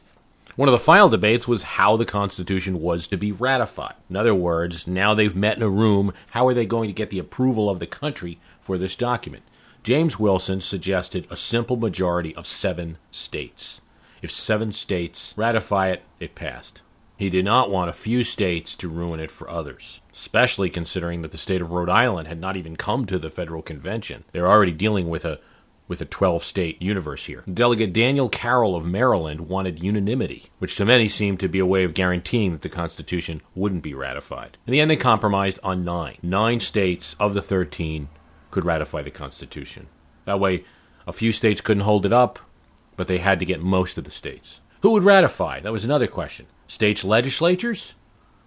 One 0.55 0.69
of 0.69 0.73
the 0.73 0.79
final 0.79 1.09
debates 1.09 1.49
was 1.49 1.63
how 1.63 1.97
the 1.97 2.05
Constitution 2.05 2.81
was 2.81 3.09
to 3.09 3.17
be 3.17 3.33
ratified. 3.33 3.95
In 4.11 4.17
other 4.17 4.35
words, 4.35 4.87
now 4.87 5.15
they've 5.15 5.35
met 5.35 5.57
in 5.57 5.63
a 5.63 5.69
room, 5.69 6.13
how 6.33 6.47
are 6.47 6.53
they 6.53 6.67
going 6.67 6.91
to 6.91 6.95
get 6.95 7.09
the 7.09 7.19
approval 7.19 7.71
of 7.71 7.79
the 7.79 7.87
country 7.87 8.39
for 8.61 8.77
this 8.77 8.95
document? 8.95 9.45
James 9.83 10.19
Wilson 10.19 10.61
suggested 10.61 11.27
a 11.31 11.37
simple 11.37 11.77
majority 11.77 12.37
of 12.37 12.47
seven 12.47 12.99
states. 13.11 13.81
If 14.21 14.31
seven 14.31 14.73
states 14.73 15.33
ratify 15.39 15.89
it, 15.89 16.03
it 16.21 16.35
passed. 16.35 16.83
He 17.17 17.31
did 17.31 17.47
not 17.47 17.71
want 17.71 17.89
a 17.89 17.95
few 17.95 18.23
states 18.23 18.75
to 18.77 18.91
ruin 18.91 19.21
it 19.21 19.31
for 19.31 19.49
others, 19.49 20.03
especially 20.13 20.69
considering 20.69 21.23
that 21.23 21.33
the 21.33 21.39
state 21.39 21.63
of 21.63 21.71
Rhode 21.71 21.89
Island 21.89 22.29
had 22.29 22.41
not 22.41 22.57
even 22.57 22.77
come 22.77 23.07
to 23.07 23.19
the 23.19 23.31
federal 23.31 23.63
convention. 23.63 24.25
They're 24.33 24.49
already 24.49 24.73
dealing 24.73 25.09
with 25.09 25.25
a 25.25 25.41
with 25.89 26.01
a 26.01 26.07
12 26.07 26.45
state 26.45 26.81
universe 26.81 27.27
here. 27.27 27.45
Delegate 27.53 27.93
Daniel 27.93 28.29
Carroll 28.29 28.77
of 28.77 28.85
Maryland 28.85 29.49
wanted 29.49 29.83
unanimity, 29.83 30.47
which 30.59 30.77
to 30.77 30.85
many 30.85 31.09
seemed 31.09 31.41
to 31.41 31.49
be 31.49 31.59
a 31.59 31.67
way 31.67 31.85
of 31.85 31.95
guaranteeing 31.95 32.53
that 32.53 32.63
the 32.63 32.69
Constitution 32.69 33.43
wouldn't 33.55 33.83
be 33.83 33.95
ratified. 33.95 34.57
In 34.67 34.73
the 34.73 34.81
end, 34.81 34.91
they 34.91 34.97
compromised 34.97 35.59
on 35.63 35.85
nine. 35.85 36.19
Nine 36.23 36.61
states 36.61 37.17
of 37.19 37.35
the 37.35 37.43
13 37.43 38.09
could 38.51 38.65
ratify 38.65 39.03
the 39.03 39.11
Constitution. 39.11 39.89
That 40.25 40.41
way, 40.41 40.65
a 41.07 41.13
few 41.13 41.33
states 41.33 41.61
couldn't 41.61 41.83
hold 41.83 42.07
it 42.07 42.13
up, 42.13 42.39
but 42.97 43.07
they 43.07 43.19
had 43.19 43.39
to 43.41 43.47
get 43.47 43.61
most 43.61 43.99
of 43.99 44.05
the 44.05 44.11
states. 44.11 44.61
Who 44.83 44.93
would 44.93 45.05
ratify? 45.05 45.61
That 45.61 45.73
was 45.73 45.85
another 45.85 46.07
question. 46.07 46.47
States' 46.67 47.05
legislatures? 47.05 47.95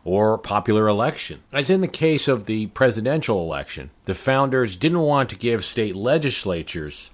or 0.05 0.37
popular 0.37 0.87
election. 0.87 1.41
As 1.51 1.69
in 1.69 1.81
the 1.81 1.87
case 1.87 2.27
of 2.27 2.45
the 2.45 2.67
presidential 2.67 3.41
election, 3.41 3.89
the 4.05 4.13
founders 4.13 4.77
didn't 4.77 4.99
want 4.99 5.29
to 5.31 5.35
give 5.35 5.65
state 5.65 5.95
legislatures 5.95 7.09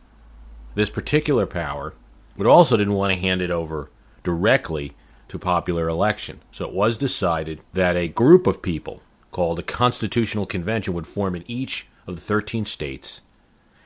this 0.75 0.89
particular 0.89 1.45
power, 1.45 1.93
but 2.37 2.47
also 2.47 2.77
didn't 2.77 2.93
want 2.93 3.13
to 3.13 3.19
hand 3.19 3.41
it 3.41 3.51
over 3.51 3.89
directly 4.23 4.93
to 5.27 5.39
popular 5.39 5.87
election. 5.87 6.41
So 6.51 6.65
it 6.65 6.73
was 6.73 6.97
decided 6.97 7.61
that 7.73 7.95
a 7.95 8.07
group 8.07 8.47
of 8.47 8.61
people 8.61 9.01
called 9.31 9.59
a 9.59 9.63
constitutional 9.63 10.45
convention 10.45 10.93
would 10.93 11.07
form 11.07 11.35
in 11.35 11.49
each 11.49 11.87
of 12.05 12.15
the 12.15 12.21
13 12.21 12.65
states 12.65 13.21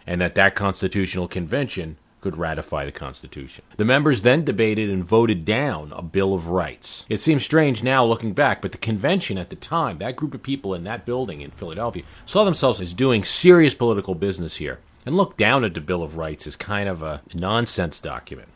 and 0.08 0.22
that 0.22 0.36
that 0.36 0.56
constitutional 0.56 1.28
convention 1.28 1.98
could 2.22 2.38
ratify 2.38 2.86
the 2.86 2.92
Constitution. 2.92 3.64
The 3.78 3.86
members 3.86 4.24
then 4.24 4.44
debated 4.44 4.90
and 4.90 5.06
voted 5.06 5.46
down 5.46 5.94
a 5.96 6.02
Bill 6.02 6.34
of 6.34 6.48
Rights. 6.48 7.06
It 7.08 7.20
seems 7.20 7.46
strange 7.46 7.84
now 7.84 8.04
looking 8.04 8.34
back, 8.34 8.64
but 8.64 8.72
the 8.72 8.80
convention 8.80 9.38
at 9.38 9.52
the 9.52 9.56
time, 9.56 10.00
that 10.00 10.16
group 10.16 10.34
of 10.34 10.42
people 10.42 10.74
in 10.74 10.84
that 10.86 11.06
building 11.06 11.42
in 11.42 11.52
Philadelphia, 11.52 12.02
saw 12.26 12.44
themselves 12.44 12.82
as 12.82 12.96
doing 12.96 13.24
serious 13.24 13.76
political 13.76 14.16
business 14.16 14.56
here 14.56 14.80
and 15.06 15.16
look 15.16 15.38
down 15.38 15.64
at 15.64 15.74
the 15.74 15.82
Bill 15.82 16.04
of 16.04 16.18
Rights 16.18 16.48
as 16.48 16.56
kind 16.56 16.90
of 16.90 17.04
a 17.04 17.22
nonsense 17.34 18.00
document. 18.00 18.50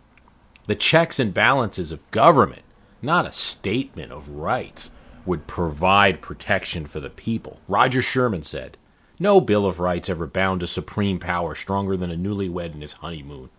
The 0.66 0.76
checks 0.76 1.20
and 1.20 1.34
balances 1.34 1.92
of 1.92 2.10
government, 2.12 2.64
not 3.02 3.26
a 3.26 3.32
statement 3.32 4.12
of 4.12 4.30
rights, 4.30 4.92
would 5.26 5.48
provide 5.48 6.22
protection 6.22 6.86
for 6.86 7.00
the 7.00 7.10
people. 7.10 7.60
Roger 7.68 8.02
Sherman 8.02 8.44
said, 8.44 8.78
No 9.20 9.40
Bill 9.42 9.66
of 9.66 9.80
Rights 9.80 10.10
ever 10.10 10.26
bound 10.26 10.64
a 10.64 10.68
supreme 10.68 11.20
power 11.20 11.56
stronger 11.56 11.96
than 11.96 12.12
a 12.12 12.16
newlywed 12.16 12.74
in 12.74 12.82
his 12.82 12.94
honeymoon. 12.94 13.50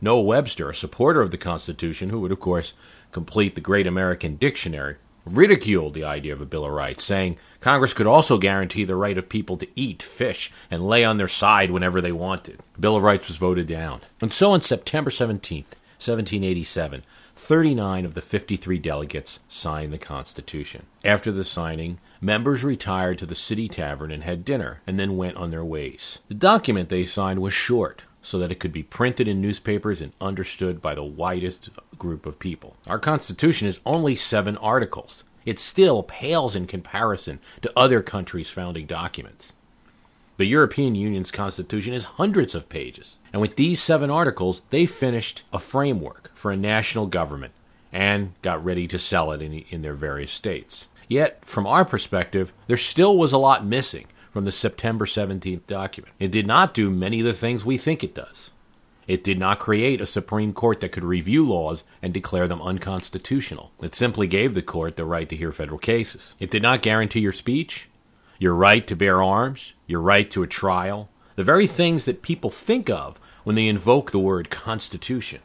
Noah 0.00 0.22
Webster, 0.22 0.68
a 0.68 0.74
supporter 0.74 1.22
of 1.22 1.30
the 1.30 1.38
Constitution, 1.38 2.10
who 2.10 2.20
would, 2.20 2.32
of 2.32 2.40
course, 2.40 2.74
complete 3.12 3.54
the 3.54 3.60
Great 3.62 3.86
American 3.86 4.36
Dictionary, 4.36 4.96
ridiculed 5.26 5.94
the 5.94 6.04
idea 6.04 6.32
of 6.32 6.40
a 6.40 6.46
Bill 6.46 6.64
of 6.64 6.72
Rights, 6.72 7.04
saying 7.04 7.36
Congress 7.60 7.92
could 7.92 8.06
also 8.06 8.38
guarantee 8.38 8.84
the 8.84 8.96
right 8.96 9.18
of 9.18 9.28
people 9.28 9.56
to 9.58 9.68
eat 9.74 10.02
fish 10.02 10.50
and 10.70 10.86
lay 10.86 11.04
on 11.04 11.18
their 11.18 11.28
side 11.28 11.70
whenever 11.70 12.00
they 12.00 12.12
wanted. 12.12 12.60
The 12.74 12.80
Bill 12.80 12.96
of 12.96 13.02
Rights 13.02 13.28
was 13.28 13.36
voted 13.36 13.66
down. 13.66 14.00
And 14.20 14.32
so 14.32 14.52
on 14.52 14.60
September 14.60 15.10
17th, 15.10 15.74
1787, 15.98 17.02
39 17.34 18.04
of 18.04 18.14
the 18.14 18.20
53 18.20 18.78
delegates 18.78 19.40
signed 19.48 19.92
the 19.92 19.98
Constitution. 19.98 20.86
After 21.04 21.32
the 21.32 21.44
signing, 21.44 21.98
members 22.20 22.62
retired 22.64 23.18
to 23.18 23.26
the 23.26 23.34
city 23.34 23.68
tavern 23.68 24.10
and 24.10 24.22
had 24.22 24.44
dinner, 24.44 24.80
and 24.86 24.98
then 24.98 25.16
went 25.16 25.36
on 25.36 25.50
their 25.50 25.64
ways. 25.64 26.20
The 26.28 26.34
document 26.34 26.88
they 26.88 27.04
signed 27.04 27.40
was 27.40 27.52
short, 27.52 28.02
so 28.26 28.40
that 28.40 28.50
it 28.50 28.58
could 28.58 28.72
be 28.72 28.82
printed 28.82 29.28
in 29.28 29.40
newspapers 29.40 30.00
and 30.00 30.12
understood 30.20 30.82
by 30.82 30.96
the 30.96 31.04
widest 31.04 31.70
group 31.96 32.26
of 32.26 32.40
people. 32.40 32.76
Our 32.84 32.98
Constitution 32.98 33.68
is 33.68 33.78
only 33.86 34.16
seven 34.16 34.56
articles. 34.56 35.22
It 35.44 35.60
still 35.60 36.02
pales 36.02 36.56
in 36.56 36.66
comparison 36.66 37.38
to 37.62 37.72
other 37.76 38.02
countries' 38.02 38.50
founding 38.50 38.86
documents. 38.86 39.52
The 40.38 40.44
European 40.44 40.96
Union's 40.96 41.30
constitution 41.30 41.94
is 41.94 42.16
hundreds 42.18 42.56
of 42.56 42.68
pages, 42.68 43.14
and 43.32 43.40
with 43.40 43.54
these 43.54 43.80
seven 43.80 44.10
articles, 44.10 44.60
they 44.70 44.86
finished 44.86 45.44
a 45.52 45.60
framework 45.60 46.32
for 46.34 46.50
a 46.50 46.56
national 46.56 47.06
government 47.06 47.52
and 47.92 48.32
got 48.42 48.62
ready 48.62 48.88
to 48.88 48.98
sell 48.98 49.30
it 49.30 49.40
in, 49.40 49.64
in 49.70 49.82
their 49.82 49.94
various 49.94 50.32
states. 50.32 50.88
Yet, 51.08 51.44
from 51.44 51.64
our 51.64 51.84
perspective, 51.84 52.52
there 52.66 52.76
still 52.76 53.16
was 53.16 53.32
a 53.32 53.38
lot 53.38 53.64
missing 53.64 54.06
from 54.36 54.44
the 54.44 54.52
September 54.52 55.06
17th 55.06 55.66
document. 55.66 56.12
It 56.18 56.30
did 56.30 56.46
not 56.46 56.74
do 56.74 56.90
many 56.90 57.20
of 57.20 57.24
the 57.24 57.32
things 57.32 57.64
we 57.64 57.78
think 57.78 58.04
it 58.04 58.14
does. 58.14 58.50
It 59.08 59.24
did 59.24 59.38
not 59.38 59.58
create 59.58 59.98
a 59.98 60.04
Supreme 60.04 60.52
Court 60.52 60.80
that 60.80 60.92
could 60.92 61.04
review 61.04 61.48
laws 61.48 61.84
and 62.02 62.12
declare 62.12 62.46
them 62.46 62.60
unconstitutional. 62.60 63.70
It 63.80 63.94
simply 63.94 64.26
gave 64.26 64.52
the 64.52 64.60
court 64.60 64.96
the 64.96 65.06
right 65.06 65.26
to 65.30 65.36
hear 65.36 65.52
federal 65.52 65.78
cases. 65.78 66.34
It 66.38 66.50
did 66.50 66.60
not 66.60 66.82
guarantee 66.82 67.20
your 67.20 67.32
speech, 67.32 67.88
your 68.38 68.54
right 68.54 68.86
to 68.86 68.94
bear 68.94 69.22
arms, 69.22 69.72
your 69.86 70.02
right 70.02 70.30
to 70.32 70.42
a 70.42 70.46
trial, 70.46 71.08
the 71.36 71.42
very 71.42 71.66
things 71.66 72.04
that 72.04 72.20
people 72.20 72.50
think 72.50 72.90
of 72.90 73.18
when 73.44 73.56
they 73.56 73.68
invoke 73.68 74.10
the 74.10 74.18
word 74.18 74.50
Constitution. 74.50 75.40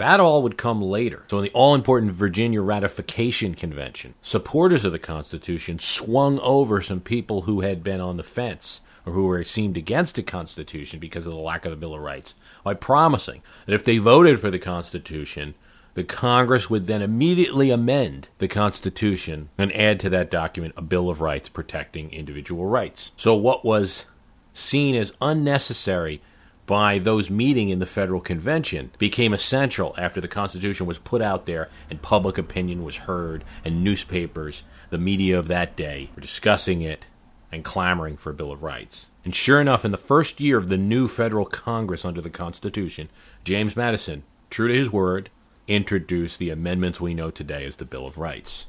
That 0.00 0.18
all 0.18 0.42
would 0.42 0.56
come 0.56 0.80
later. 0.80 1.24
So, 1.28 1.36
in 1.36 1.44
the 1.44 1.50
all 1.50 1.74
important 1.74 2.12
Virginia 2.12 2.62
Ratification 2.62 3.54
Convention, 3.54 4.14
supporters 4.22 4.86
of 4.86 4.92
the 4.92 4.98
Constitution 4.98 5.78
swung 5.78 6.38
over 6.38 6.80
some 6.80 7.00
people 7.00 7.42
who 7.42 7.60
had 7.60 7.84
been 7.84 8.00
on 8.00 8.16
the 8.16 8.22
fence 8.22 8.80
or 9.04 9.12
who 9.12 9.26
were 9.26 9.44
seemed 9.44 9.76
against 9.76 10.14
the 10.14 10.22
Constitution 10.22 11.00
because 11.00 11.26
of 11.26 11.34
the 11.34 11.38
lack 11.38 11.66
of 11.66 11.70
the 11.70 11.76
Bill 11.76 11.92
of 11.92 12.00
Rights 12.00 12.34
by 12.64 12.72
promising 12.72 13.42
that 13.66 13.74
if 13.74 13.84
they 13.84 13.98
voted 13.98 14.40
for 14.40 14.50
the 14.50 14.58
Constitution, 14.58 15.52
the 15.92 16.02
Congress 16.02 16.70
would 16.70 16.86
then 16.86 17.02
immediately 17.02 17.70
amend 17.70 18.28
the 18.38 18.48
Constitution 18.48 19.50
and 19.58 19.70
add 19.76 20.00
to 20.00 20.08
that 20.08 20.30
document 20.30 20.72
a 20.78 20.82
Bill 20.82 21.10
of 21.10 21.20
Rights 21.20 21.50
protecting 21.50 22.10
individual 22.10 22.64
rights. 22.64 23.12
So, 23.18 23.34
what 23.34 23.66
was 23.66 24.06
seen 24.54 24.94
as 24.94 25.12
unnecessary 25.20 26.22
by 26.70 27.00
those 27.00 27.28
meeting 27.28 27.68
in 27.68 27.80
the 27.80 27.84
federal 27.84 28.20
convention 28.20 28.92
became 28.96 29.34
essential 29.34 29.92
after 29.98 30.20
the 30.20 30.28
Constitution 30.28 30.86
was 30.86 31.00
put 31.00 31.20
out 31.20 31.44
there 31.44 31.68
and 31.90 32.00
public 32.00 32.38
opinion 32.38 32.84
was 32.84 32.98
heard, 32.98 33.42
and 33.64 33.82
newspapers, 33.82 34.62
the 34.88 34.96
media 34.96 35.36
of 35.36 35.48
that 35.48 35.74
day, 35.74 36.10
were 36.14 36.22
discussing 36.22 36.80
it 36.80 37.06
and 37.50 37.64
clamoring 37.64 38.16
for 38.16 38.30
a 38.30 38.34
Bill 38.34 38.52
of 38.52 38.62
Rights. 38.62 39.08
And 39.24 39.34
sure 39.34 39.60
enough, 39.60 39.84
in 39.84 39.90
the 39.90 39.96
first 39.96 40.40
year 40.40 40.58
of 40.58 40.68
the 40.68 40.76
new 40.76 41.08
federal 41.08 41.44
Congress 41.44 42.04
under 42.04 42.20
the 42.20 42.30
Constitution, 42.30 43.10
James 43.42 43.74
Madison, 43.74 44.22
true 44.48 44.68
to 44.68 44.74
his 44.74 44.92
word, 44.92 45.28
introduced 45.66 46.38
the 46.38 46.50
amendments 46.50 47.00
we 47.00 47.14
know 47.14 47.32
today 47.32 47.64
as 47.64 47.76
the 47.76 47.84
Bill 47.84 48.06
of 48.06 48.16
Rights. 48.16 48.66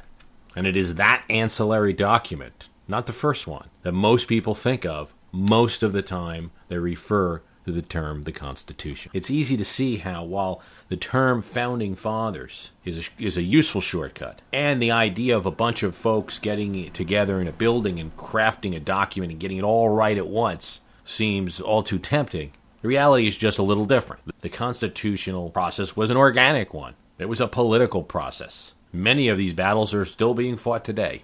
And 0.55 0.65
it 0.65 0.75
is 0.75 0.95
that 0.95 1.23
ancillary 1.29 1.93
document, 1.93 2.67
not 2.87 3.05
the 3.05 3.13
first 3.13 3.45
one, 3.45 3.69
that 3.83 3.91
most 3.91 4.27
people 4.27 4.55
think 4.55 4.87
of 4.87 5.13
most 5.31 5.83
of 5.83 5.93
the 5.93 6.01
time 6.01 6.49
they 6.67 6.79
refer 6.79 7.43
to 7.65 7.71
the 7.71 7.81
term 7.81 8.23
the 8.23 8.31
Constitution. 8.31 9.11
It's 9.13 9.31
easy 9.31 9.57
to 9.57 9.65
see 9.65 9.97
how, 9.97 10.23
while 10.23 10.61
the 10.89 10.97
term 10.97 11.41
founding 11.41 11.95
fathers 11.95 12.71
is 12.85 13.07
a, 13.07 13.23
is 13.23 13.37
a 13.37 13.43
useful 13.43 13.81
shortcut, 13.81 14.41
and 14.51 14.81
the 14.81 14.91
idea 14.91 15.35
of 15.35 15.45
a 15.45 15.51
bunch 15.51 15.83
of 15.83 15.95
folks 15.95 16.39
getting 16.39 16.91
together 16.91 17.39
in 17.39 17.47
a 17.47 17.51
building 17.53 17.99
and 17.99 18.15
crafting 18.17 18.75
a 18.75 18.79
document 18.79 19.31
and 19.31 19.39
getting 19.39 19.57
it 19.57 19.63
all 19.63 19.89
right 19.89 20.17
at 20.17 20.27
once 20.27 20.81
seems 21.05 21.61
all 21.61 21.83
too 21.83 21.99
tempting, 21.99 22.51
the 22.81 22.87
reality 22.87 23.27
is 23.27 23.37
just 23.37 23.59
a 23.59 23.63
little 23.63 23.85
different. 23.85 24.23
The 24.41 24.49
constitutional 24.49 25.49
process 25.49 25.95
was 25.95 26.09
an 26.09 26.17
organic 26.17 26.73
one, 26.73 26.95
it 27.19 27.29
was 27.29 27.41
a 27.41 27.47
political 27.47 28.03
process. 28.03 28.73
Many 28.93 29.29
of 29.29 29.37
these 29.37 29.53
battles 29.53 29.93
are 29.93 30.03
still 30.03 30.33
being 30.33 30.57
fought 30.57 30.83
today, 30.83 31.23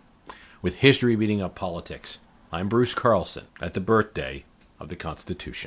with 0.62 0.76
history 0.76 1.16
beating 1.16 1.42
up 1.42 1.56
politics 1.56 2.20
I'm 2.50 2.70
Bruce 2.70 2.96
Carlson 2.96 3.46
at 3.60 3.74
the 3.74 3.82
birthday 3.82 4.46
of 4.80 4.88
the 4.88 4.96
Constitution. 4.96 5.66